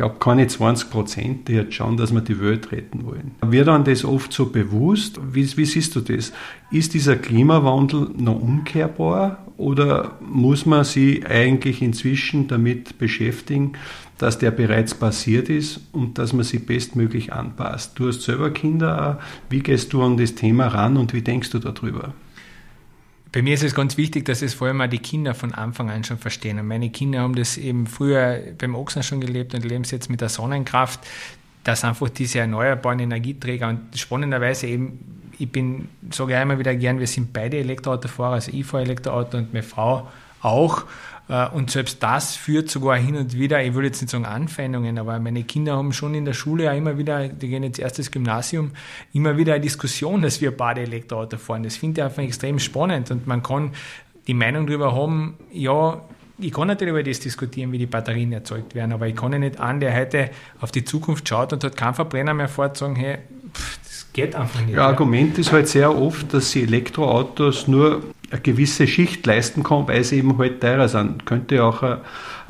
glaube, 0.00 0.16
keine 0.18 0.46
20 0.46 0.88
Prozent, 0.88 1.48
die 1.48 1.52
jetzt 1.52 1.74
schauen, 1.74 1.98
dass 1.98 2.10
wir 2.14 2.22
die 2.22 2.40
Welt 2.40 2.72
retten 2.72 3.04
wollen. 3.04 3.32
Wird 3.42 3.68
dann 3.68 3.84
das 3.84 4.02
oft 4.02 4.32
so 4.32 4.46
bewusst? 4.46 5.20
Wie, 5.30 5.46
wie 5.58 5.66
siehst 5.66 5.94
du 5.94 6.00
das? 6.00 6.32
Ist 6.70 6.94
dieser 6.94 7.16
Klimawandel 7.16 8.08
noch 8.16 8.40
umkehrbar 8.40 9.44
oder 9.58 10.12
muss 10.22 10.64
man 10.64 10.84
sich 10.84 11.26
eigentlich 11.26 11.82
inzwischen 11.82 12.48
damit 12.48 12.96
beschäftigen, 12.96 13.72
dass 14.16 14.38
der 14.38 14.52
bereits 14.52 14.94
passiert 14.94 15.50
ist 15.50 15.82
und 15.92 16.16
dass 16.16 16.32
man 16.32 16.44
sich 16.44 16.64
bestmöglich 16.64 17.34
anpasst? 17.34 17.98
Du 17.98 18.08
hast 18.08 18.22
selber 18.22 18.48
Kinder. 18.52 19.20
Wie 19.50 19.58
gehst 19.58 19.92
du 19.92 20.02
an 20.02 20.16
das 20.16 20.34
Thema 20.34 20.68
ran 20.68 20.96
und 20.96 21.12
wie 21.12 21.20
denkst 21.20 21.50
du 21.50 21.58
darüber? 21.58 22.14
Bei 23.32 23.42
mir 23.42 23.54
ist 23.54 23.62
es 23.62 23.74
ganz 23.74 23.96
wichtig, 23.96 24.24
dass 24.24 24.42
es 24.42 24.54
vor 24.54 24.66
allem 24.68 24.80
auch 24.80 24.88
die 24.88 24.98
Kinder 24.98 25.34
von 25.34 25.54
Anfang 25.54 25.88
an 25.88 26.02
schon 26.02 26.18
verstehen. 26.18 26.58
Und 26.58 26.66
meine 26.66 26.90
Kinder 26.90 27.20
haben 27.20 27.36
das 27.36 27.56
eben 27.56 27.86
früher 27.86 28.40
beim 28.58 28.74
Ochsen 28.74 29.02
schon 29.02 29.20
gelebt 29.20 29.54
und 29.54 29.64
leben 29.64 29.84
es 29.84 29.92
jetzt 29.92 30.10
mit 30.10 30.20
der 30.20 30.28
Sonnenkraft, 30.28 31.00
dass 31.62 31.84
einfach 31.84 32.08
diese 32.08 32.40
erneuerbaren 32.40 32.98
Energieträger 32.98 33.68
und 33.68 33.96
spannenderweise 33.96 34.66
eben, 34.66 35.30
ich 35.38 35.50
bin, 35.50 35.88
sage 36.10 36.34
ich 36.34 36.40
immer 36.40 36.58
wieder 36.58 36.74
gern, 36.74 36.98
wir 36.98 37.06
sind 37.06 37.32
beide 37.32 37.58
Elektroautofahrer, 37.58 38.34
also 38.34 38.50
ich 38.52 38.66
fahre 38.66 38.82
Elektroauto 38.82 39.38
und 39.38 39.52
meine 39.52 39.62
Frau 39.62 40.08
auch. 40.42 40.84
Äh, 41.28 41.48
und 41.48 41.70
selbst 41.70 42.02
das 42.02 42.36
führt 42.36 42.68
sogar 42.70 42.96
hin 42.96 43.16
und 43.16 43.38
wieder, 43.38 43.62
ich 43.62 43.74
würde 43.74 43.88
jetzt 43.88 44.00
nicht 44.00 44.10
sagen 44.10 44.26
Anfeindungen, 44.26 44.98
aber 44.98 45.18
meine 45.20 45.44
Kinder 45.44 45.76
haben 45.76 45.92
schon 45.92 46.14
in 46.14 46.24
der 46.24 46.32
Schule 46.32 46.64
ja 46.64 46.72
immer 46.72 46.98
wieder, 46.98 47.28
die 47.28 47.48
gehen 47.48 47.62
jetzt 47.62 47.78
erstes 47.78 48.10
Gymnasium, 48.10 48.72
immer 49.12 49.36
wieder 49.36 49.54
eine 49.54 49.62
Diskussion, 49.62 50.22
dass 50.22 50.40
wir 50.40 50.56
beide 50.56 50.82
Elektroauto 50.82 51.38
fahren. 51.38 51.62
Das 51.62 51.76
finde 51.76 52.00
ich 52.00 52.04
einfach 52.04 52.22
extrem 52.22 52.58
spannend 52.58 53.10
und 53.10 53.26
man 53.26 53.42
kann 53.42 53.72
die 54.26 54.34
Meinung 54.34 54.66
darüber 54.66 54.94
haben, 54.94 55.36
ja, 55.52 56.00
ich 56.38 56.52
kann 56.52 56.68
natürlich 56.68 56.92
über 56.92 57.02
das 57.02 57.20
diskutieren, 57.20 57.70
wie 57.72 57.78
die 57.78 57.86
Batterien 57.86 58.32
erzeugt 58.32 58.74
werden, 58.74 58.92
aber 58.92 59.06
ich 59.06 59.14
kann 59.16 59.32
ja 59.32 59.38
nicht 59.38 59.60
an, 59.60 59.80
der 59.80 59.94
heute 59.94 60.30
auf 60.60 60.72
die 60.72 60.84
Zukunft 60.84 61.28
schaut 61.28 61.52
und 61.52 61.62
hat 61.62 61.76
keinen 61.76 61.94
Verbrenner 61.94 62.34
mehr 62.34 62.48
fährt, 62.48 62.76
sagen, 62.76 62.96
hey, 62.96 63.18
pff, 63.52 63.78
das 63.84 64.06
geht 64.12 64.34
einfach 64.34 64.60
nicht. 64.62 64.74
Ja, 64.74 64.86
Argument 64.86 65.38
ist 65.38 65.52
halt 65.52 65.68
sehr 65.68 65.94
oft, 65.94 66.32
dass 66.32 66.50
sie 66.50 66.62
Elektroautos 66.62 67.68
nur 67.68 68.02
eine 68.30 68.40
gewisse 68.40 68.86
Schicht 68.86 69.26
leisten 69.26 69.62
kann, 69.62 69.88
weil 69.88 70.04
sie 70.04 70.18
eben 70.18 70.38
halt 70.38 70.60
teurer 70.60 70.88
sind. 70.88 71.26
Könnte 71.26 71.64
auch 71.64 71.82
ein, 71.82 71.98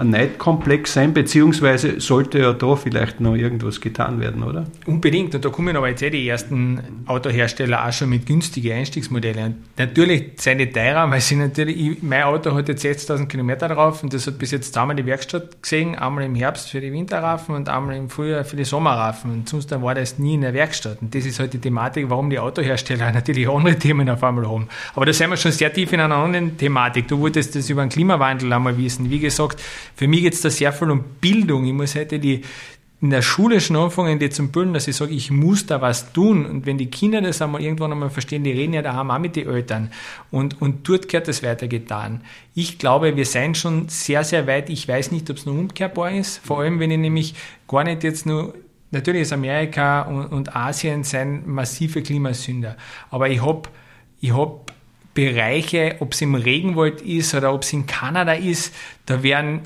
Neidkomplex 0.03 0.95
sein, 0.95 1.13
beziehungsweise 1.13 2.01
sollte 2.01 2.39
ja 2.39 2.55
da 2.55 2.75
vielleicht 2.75 3.21
noch 3.21 3.35
irgendwas 3.35 3.83
getan 3.83 4.19
werden, 4.19 4.43
oder? 4.43 4.65
Unbedingt. 4.87 5.35
Und 5.35 5.45
da 5.45 5.51
kommen 5.51 5.77
aber 5.77 5.91
jetzt 5.91 6.03
eh 6.03 6.09
die 6.09 6.27
ersten 6.27 7.05
Autohersteller 7.07 7.87
auch 7.87 7.93
schon 7.93 8.09
mit 8.09 8.25
günstigen 8.25 8.73
Einstiegsmodellen. 8.73 9.45
Und 9.45 9.57
natürlich 9.79 10.33
sind 10.37 10.59
die 10.59 10.71
teurer, 10.71 11.11
weil 11.11 11.21
sie 11.21 11.37
natürlich, 11.37 12.03
mein 12.03 12.23
Auto 12.23 12.55
hat 12.55 12.69
jetzt 12.69 12.83
60.000 12.83 13.27
Kilometer 13.27 13.69
drauf 13.69 14.03
und 14.03 14.15
das 14.15 14.27
hat 14.27 14.39
bis 14.39 14.53
jetzt 14.53 14.73
zweimal 14.73 14.97
die 14.97 15.05
Werkstatt 15.05 15.63
gesehen, 15.63 15.95
einmal 15.95 16.25
im 16.25 16.35
Herbst 16.35 16.71
für 16.71 16.81
die 16.81 16.93
Winterraffen 16.93 17.55
und 17.55 17.69
einmal 17.69 17.97
im 17.97 18.09
Frühjahr 18.09 18.45
für 18.45 18.57
die 18.57 18.65
Sommerraffen. 18.65 19.31
Und 19.31 19.49
sonst 19.51 19.71
war 19.71 19.95
das 19.95 20.19
nie 20.19 20.35
in 20.35 20.41
der 20.41 20.55
Werkstatt. 20.55 21.03
Und 21.03 21.15
das 21.15 21.27
ist 21.27 21.39
halt 21.41 21.53
die 21.53 21.59
Thematik, 21.59 22.09
warum 22.09 22.31
die 22.31 22.39
Autohersteller 22.39 23.13
natürlich 23.13 23.49
andere 23.49 23.77
Themen 23.77 24.09
auf 24.09 24.25
einmal 24.25 24.49
haben. 24.49 24.69
Aber 24.95 25.05
da 25.05 25.13
sind 25.13 25.29
wir 25.29 25.37
schon 25.37 25.53
sehr 25.53 25.70
tief 25.73 25.93
in 25.93 26.01
einer 26.01 26.17
anderen 26.17 26.57
Thematik. 26.57 27.09
Du 27.09 27.19
wolltest 27.19 27.55
das 27.55 27.71
über 27.71 27.83
den 27.83 27.89
Klimawandel 27.89 28.53
einmal 28.53 28.77
wissen. 28.77 29.11
Wie 29.11 29.19
gesagt, 29.19 29.61
für 29.97 30.09
mich 30.09 30.23
geht 30.23 30.35
es 30.35 30.41
da 30.41 30.51
sehr 30.51 30.73
viel 30.73 30.91
um 30.91 31.03
Bildung. 31.21 31.65
Ich 31.67 31.73
muss 31.73 31.95
heute 31.95 32.19
die, 32.19 32.43
in 33.03 33.11
der 33.11 33.23
Schule 33.23 33.61
schon 33.61 33.77
anfangen, 33.77 34.19
die 34.19 34.29
zum 34.29 34.53
Bilden, 34.53 34.75
dass 34.75 34.87
ich 34.87 34.97
sage, 34.97 35.13
ich 35.13 35.31
muss 35.31 35.65
da 35.67 35.81
was 35.81 36.13
tun. 36.13 36.45
Und 36.45 36.67
wenn 36.67 36.77
die 36.77 36.91
Kinder 36.91 37.23
das 37.23 37.41
einmal 37.41 37.63
irgendwann 37.63 37.93
einmal 37.93 38.11
verstehen, 38.11 38.45
die 38.45 38.53
reden 38.53 38.75
ja 38.75 38.83
daheim 38.83 39.11
auch 39.11 39.19
mit 39.19 39.37
den 39.37 39.49
Eltern. 39.49 39.91
Und, 40.31 40.61
und 40.61 40.87
dort 40.89 41.09
gehört 41.09 41.27
das 41.27 41.43
weitergetan. 41.43 42.21
Ich 42.55 42.79
glaube, 42.79 43.17
wir 43.17 43.25
sind 43.25 43.57
schon 43.57 43.89
sehr, 43.89 44.23
sehr 44.25 44.47
weit. 44.47 44.69
Ich 44.69 44.87
weiß 44.87 45.13
nicht, 45.13 45.31
ob 45.31 45.39
es 45.39 45.47
noch 45.47 45.55
umkehrbar 45.55 46.13
ist. 46.13 46.39
Vor 46.45 46.61
allem, 46.61 46.79
wenn 46.79 46.91
ich 46.91 46.99
nämlich 46.99 47.35
gar 47.67 47.85
nicht 47.85 48.05
jetzt 48.05 48.27
nur 48.27 48.55
Natürlich 48.93 49.23
ist 49.23 49.33
Amerika 49.33 50.03
und, 50.03 50.27
und 50.27 50.57
Asien 50.57 51.05
sind 51.05 51.47
massive 51.47 52.03
Klimasünder. 52.03 52.77
Aber 53.11 53.29
ich 53.29 53.41
habe 53.41 53.69
ich 54.21 54.35
hab 54.35 54.73
Bereiche, 55.15 55.97
ob 56.01 56.13
es 56.13 56.21
im 56.21 56.35
Regenwald 56.35 57.03
ist 57.03 57.35
oder 57.35 57.53
ob 57.53 57.63
es 57.63 57.73
in 57.73 57.87
Kanada 57.87 58.33
ist, 58.33 58.75
da 59.07 59.23
werden 59.23 59.63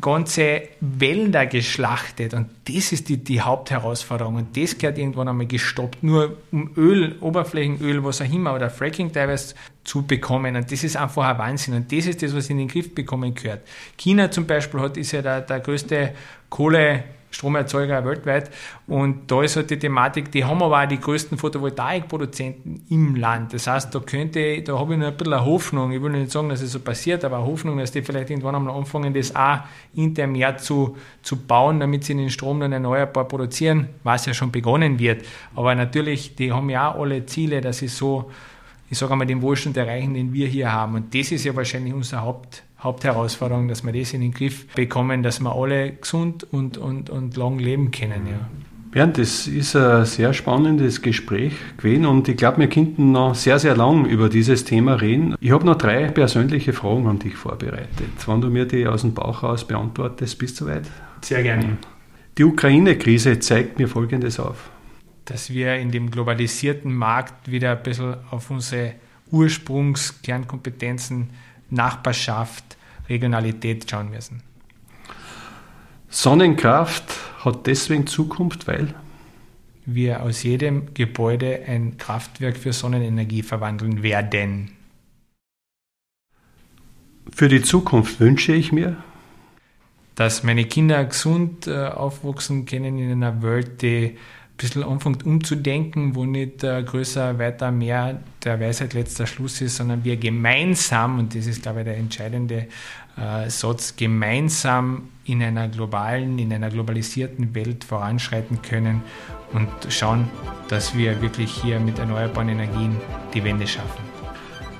ganze 0.00 0.62
Wälder 0.80 1.46
geschlachtet. 1.46 2.34
Und 2.34 2.48
das 2.68 2.92
ist 2.92 3.08
die, 3.08 3.16
die 3.16 3.40
Hauptherausforderung. 3.40 4.36
Und 4.36 4.56
das 4.56 4.78
gehört 4.78 4.98
irgendwann 4.98 5.28
einmal 5.28 5.46
gestoppt, 5.46 6.02
nur 6.02 6.36
um 6.52 6.72
Öl, 6.76 7.16
Oberflächenöl, 7.20 8.04
was 8.04 8.20
auch 8.20 8.32
immer 8.32 8.54
oder 8.54 8.70
Fracking 8.70 9.12
teilweise 9.12 9.54
zu 9.84 10.06
bekommen. 10.06 10.56
Und 10.56 10.70
das 10.70 10.84
ist 10.84 10.96
einfach 10.96 11.26
ein 11.28 11.38
Wahnsinn. 11.38 11.74
Und 11.74 11.92
das 11.92 12.06
ist 12.06 12.22
das, 12.22 12.34
was 12.34 12.50
in 12.50 12.58
den 12.58 12.68
Griff 12.68 12.94
bekommen 12.94 13.34
gehört. 13.34 13.62
China 13.96 14.30
zum 14.30 14.46
Beispiel 14.46 14.80
hat, 14.80 14.96
ist 14.96 15.12
ja 15.12 15.22
der, 15.22 15.40
der 15.40 15.60
größte 15.60 16.14
Kohle 16.48 17.04
Stromerzeuger 17.30 18.04
weltweit. 18.04 18.50
Und 18.86 19.30
da 19.30 19.42
ist 19.42 19.56
halt 19.56 19.70
die 19.70 19.78
Thematik, 19.78 20.32
die 20.32 20.44
haben 20.44 20.62
aber 20.62 20.82
auch 20.82 20.88
die 20.88 20.98
größten 20.98 21.36
Photovoltaikproduzenten 21.38 22.86
im 22.88 23.16
Land. 23.16 23.52
Das 23.52 23.66
heißt, 23.66 23.94
da 23.94 24.00
könnte, 24.00 24.62
da 24.62 24.78
habe 24.78 24.94
ich 24.94 25.00
noch 25.00 25.08
ein 25.08 25.16
bisschen 25.16 25.34
eine 25.34 25.44
Hoffnung, 25.44 25.92
ich 25.92 26.02
will 26.02 26.10
nicht 26.10 26.30
sagen, 26.30 26.48
dass 26.48 26.62
es 26.62 26.72
so 26.72 26.80
passiert, 26.80 27.24
aber 27.24 27.36
eine 27.36 27.46
Hoffnung, 27.46 27.78
dass 27.78 27.92
die 27.92 28.02
vielleicht 28.02 28.30
irgendwann 28.30 28.54
einmal 28.54 28.74
anfangen, 28.74 29.12
das 29.12 29.34
auch 29.36 29.58
intern 29.94 30.32
mehr 30.32 30.56
zu, 30.56 30.96
zu 31.22 31.36
bauen, 31.36 31.80
damit 31.80 32.04
sie 32.04 32.14
den 32.14 32.30
Strom 32.30 32.60
dann 32.60 32.72
erneuerbar 32.72 33.26
produzieren, 33.26 33.88
was 34.04 34.26
ja 34.26 34.34
schon 34.34 34.50
begonnen 34.50 34.98
wird. 34.98 35.24
Aber 35.54 35.74
natürlich, 35.74 36.34
die 36.34 36.52
haben 36.52 36.70
ja 36.70 36.92
auch 36.92 37.00
alle 37.00 37.26
Ziele, 37.26 37.60
dass 37.60 37.78
sie 37.78 37.88
so, 37.88 38.30
ich 38.90 38.96
sage 38.96 39.12
einmal, 39.12 39.26
den 39.26 39.42
Wohlstand 39.42 39.76
erreichen, 39.76 40.14
den 40.14 40.32
wir 40.32 40.46
hier 40.46 40.72
haben. 40.72 40.94
Und 40.94 41.14
das 41.14 41.30
ist 41.30 41.44
ja 41.44 41.54
wahrscheinlich 41.54 41.92
unser 41.92 42.22
Haupt, 42.22 42.62
Hauptherausforderung, 42.80 43.68
dass 43.68 43.84
wir 43.84 43.92
das 43.92 44.12
in 44.12 44.20
den 44.20 44.32
Griff 44.32 44.66
bekommen, 44.74 45.22
dass 45.22 45.40
wir 45.40 45.54
alle 45.54 45.92
gesund 45.92 46.46
und, 46.52 46.78
und, 46.78 47.10
und 47.10 47.36
lang 47.36 47.58
leben 47.58 47.90
können. 47.90 48.26
Ja. 48.28 48.48
Bernd, 48.90 49.18
das 49.18 49.46
ist 49.46 49.76
ein 49.76 50.06
sehr 50.06 50.32
spannendes 50.32 51.02
Gespräch 51.02 51.52
gewesen 51.76 52.06
und 52.06 52.26
ich 52.26 52.38
glaube, 52.38 52.58
wir 52.58 52.68
könnten 52.68 53.12
noch 53.12 53.34
sehr, 53.34 53.58
sehr 53.58 53.76
lang 53.76 54.06
über 54.06 54.30
dieses 54.30 54.64
Thema 54.64 54.94
reden. 54.94 55.34
Ich 55.40 55.50
habe 55.50 55.66
noch 55.66 55.76
drei 55.76 56.08
persönliche 56.08 56.72
Fragen 56.72 57.06
an 57.06 57.18
dich 57.18 57.36
vorbereitet. 57.36 58.08
Wenn 58.26 58.40
du 58.40 58.48
mir 58.48 58.64
die 58.64 58.86
aus 58.86 59.02
dem 59.02 59.12
Bauch 59.12 59.42
raus 59.42 59.66
beantwortest, 59.66 60.38
bist 60.38 60.60
du 60.60 60.64
soweit? 60.64 60.84
Sehr 61.20 61.42
gerne. 61.42 61.76
Die 62.38 62.44
Ukraine-Krise 62.44 63.40
zeigt 63.40 63.78
mir 63.78 63.88
Folgendes 63.88 64.40
auf. 64.40 64.70
Dass 65.26 65.50
wir 65.50 65.74
in 65.74 65.90
dem 65.90 66.10
globalisierten 66.10 66.94
Markt 66.94 67.50
wieder 67.50 67.72
ein 67.72 67.82
bisschen 67.82 68.14
auf 68.30 68.50
unsere 68.50 68.94
Ursprungskernkompetenzen 69.30 71.28
Nachbarschaft, 71.70 72.76
Regionalität 73.08 73.90
schauen 73.90 74.10
müssen. 74.10 74.42
Sonnenkraft 76.08 77.04
hat 77.44 77.66
deswegen 77.66 78.06
Zukunft, 78.06 78.66
weil 78.66 78.94
wir 79.84 80.22
aus 80.22 80.42
jedem 80.42 80.94
Gebäude 80.94 81.62
ein 81.66 81.96
Kraftwerk 81.96 82.56
für 82.56 82.72
Sonnenenergie 82.72 83.42
verwandeln 83.42 84.02
werden. 84.02 84.72
Für 87.32 87.48
die 87.48 87.62
Zukunft 87.62 88.20
wünsche 88.20 88.52
ich 88.52 88.72
mir, 88.72 88.96
dass 90.14 90.42
meine 90.42 90.64
Kinder 90.64 91.04
gesund 91.04 91.66
äh, 91.66 91.86
aufwachsen 91.86 92.66
können 92.66 92.98
in 92.98 93.12
einer 93.12 93.42
Welt, 93.42 93.82
die 93.82 94.18
bisschen 94.58 94.82
anfängt 94.82 95.24
umzudenken, 95.24 96.14
wo 96.14 96.26
nicht 96.26 96.62
äh, 96.64 96.82
größer, 96.82 97.38
weiter, 97.38 97.70
mehr 97.70 98.20
der 98.44 98.60
Weisheit 98.60 98.92
letzter 98.92 99.26
Schluss 99.26 99.60
ist, 99.60 99.76
sondern 99.76 100.04
wir 100.04 100.16
gemeinsam, 100.16 101.18
und 101.18 101.34
das 101.34 101.46
ist, 101.46 101.62
glaube 101.62 101.80
ich, 101.80 101.84
der 101.84 101.96
entscheidende 101.96 102.66
äh, 103.16 103.48
Satz, 103.48 103.96
gemeinsam 103.96 105.08
in 105.24 105.42
einer 105.42 105.68
globalen, 105.68 106.38
in 106.38 106.52
einer 106.52 106.70
globalisierten 106.70 107.54
Welt 107.54 107.84
voranschreiten 107.84 108.60
können 108.60 109.02
und 109.52 109.68
schauen, 109.88 110.28
dass 110.68 110.96
wir 110.96 111.20
wirklich 111.22 111.50
hier 111.50 111.80
mit 111.80 111.98
erneuerbaren 111.98 112.50
Energien 112.50 112.96
die 113.32 113.42
Wende 113.44 113.66
schaffen. 113.66 114.08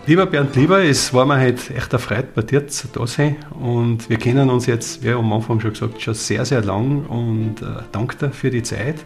Lieber 0.06 0.24
Bernd 0.24 0.56
Lieber, 0.56 0.82
es 0.82 1.12
war 1.12 1.26
mir 1.26 1.38
heute 1.38 1.74
echt 1.74 1.92
eine 1.92 1.98
Freude, 1.98 2.28
bei 2.34 2.40
dir 2.40 2.66
zu 2.66 2.88
da 2.88 3.06
sein. 3.06 3.36
Und 3.60 4.08
wir 4.08 4.16
kennen 4.16 4.48
uns 4.48 4.64
jetzt, 4.64 5.04
wie 5.04 5.10
am 5.10 5.30
Anfang 5.32 5.60
schon 5.60 5.72
gesagt, 5.72 6.00
schon 6.00 6.14
sehr, 6.14 6.46
sehr 6.46 6.62
lang. 6.64 7.04
Und 7.04 7.60
äh, 7.60 7.82
danke 7.92 8.16
dir 8.16 8.30
für 8.30 8.50
die 8.50 8.62
Zeit 8.62 9.04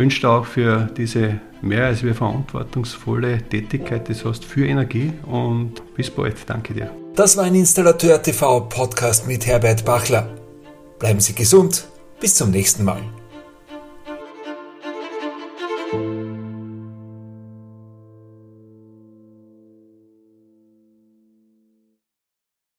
wünsche 0.00 0.22
dir 0.22 0.30
auch 0.30 0.46
für 0.46 0.88
diese 0.96 1.40
mehr 1.60 1.84
als 1.84 2.02
wir 2.02 2.14
verantwortungsvolle 2.14 3.42
Tätigkeit, 3.48 4.08
du 4.08 4.28
hast 4.28 4.44
für 4.44 4.66
Energie 4.66 5.12
und 5.26 5.74
bis 5.94 6.10
bald. 6.10 6.36
Danke 6.46 6.72
dir. 6.72 6.90
Das 7.14 7.36
war 7.36 7.44
ein 7.44 7.54
Installateur 7.54 8.22
TV 8.22 8.60
Podcast 8.62 9.26
mit 9.26 9.46
Herbert 9.46 9.84
Bachler. 9.84 10.28
Bleiben 10.98 11.20
Sie 11.20 11.34
gesund. 11.34 11.86
Bis 12.18 12.34
zum 12.34 12.50
nächsten 12.50 12.84
Mal. 12.84 13.19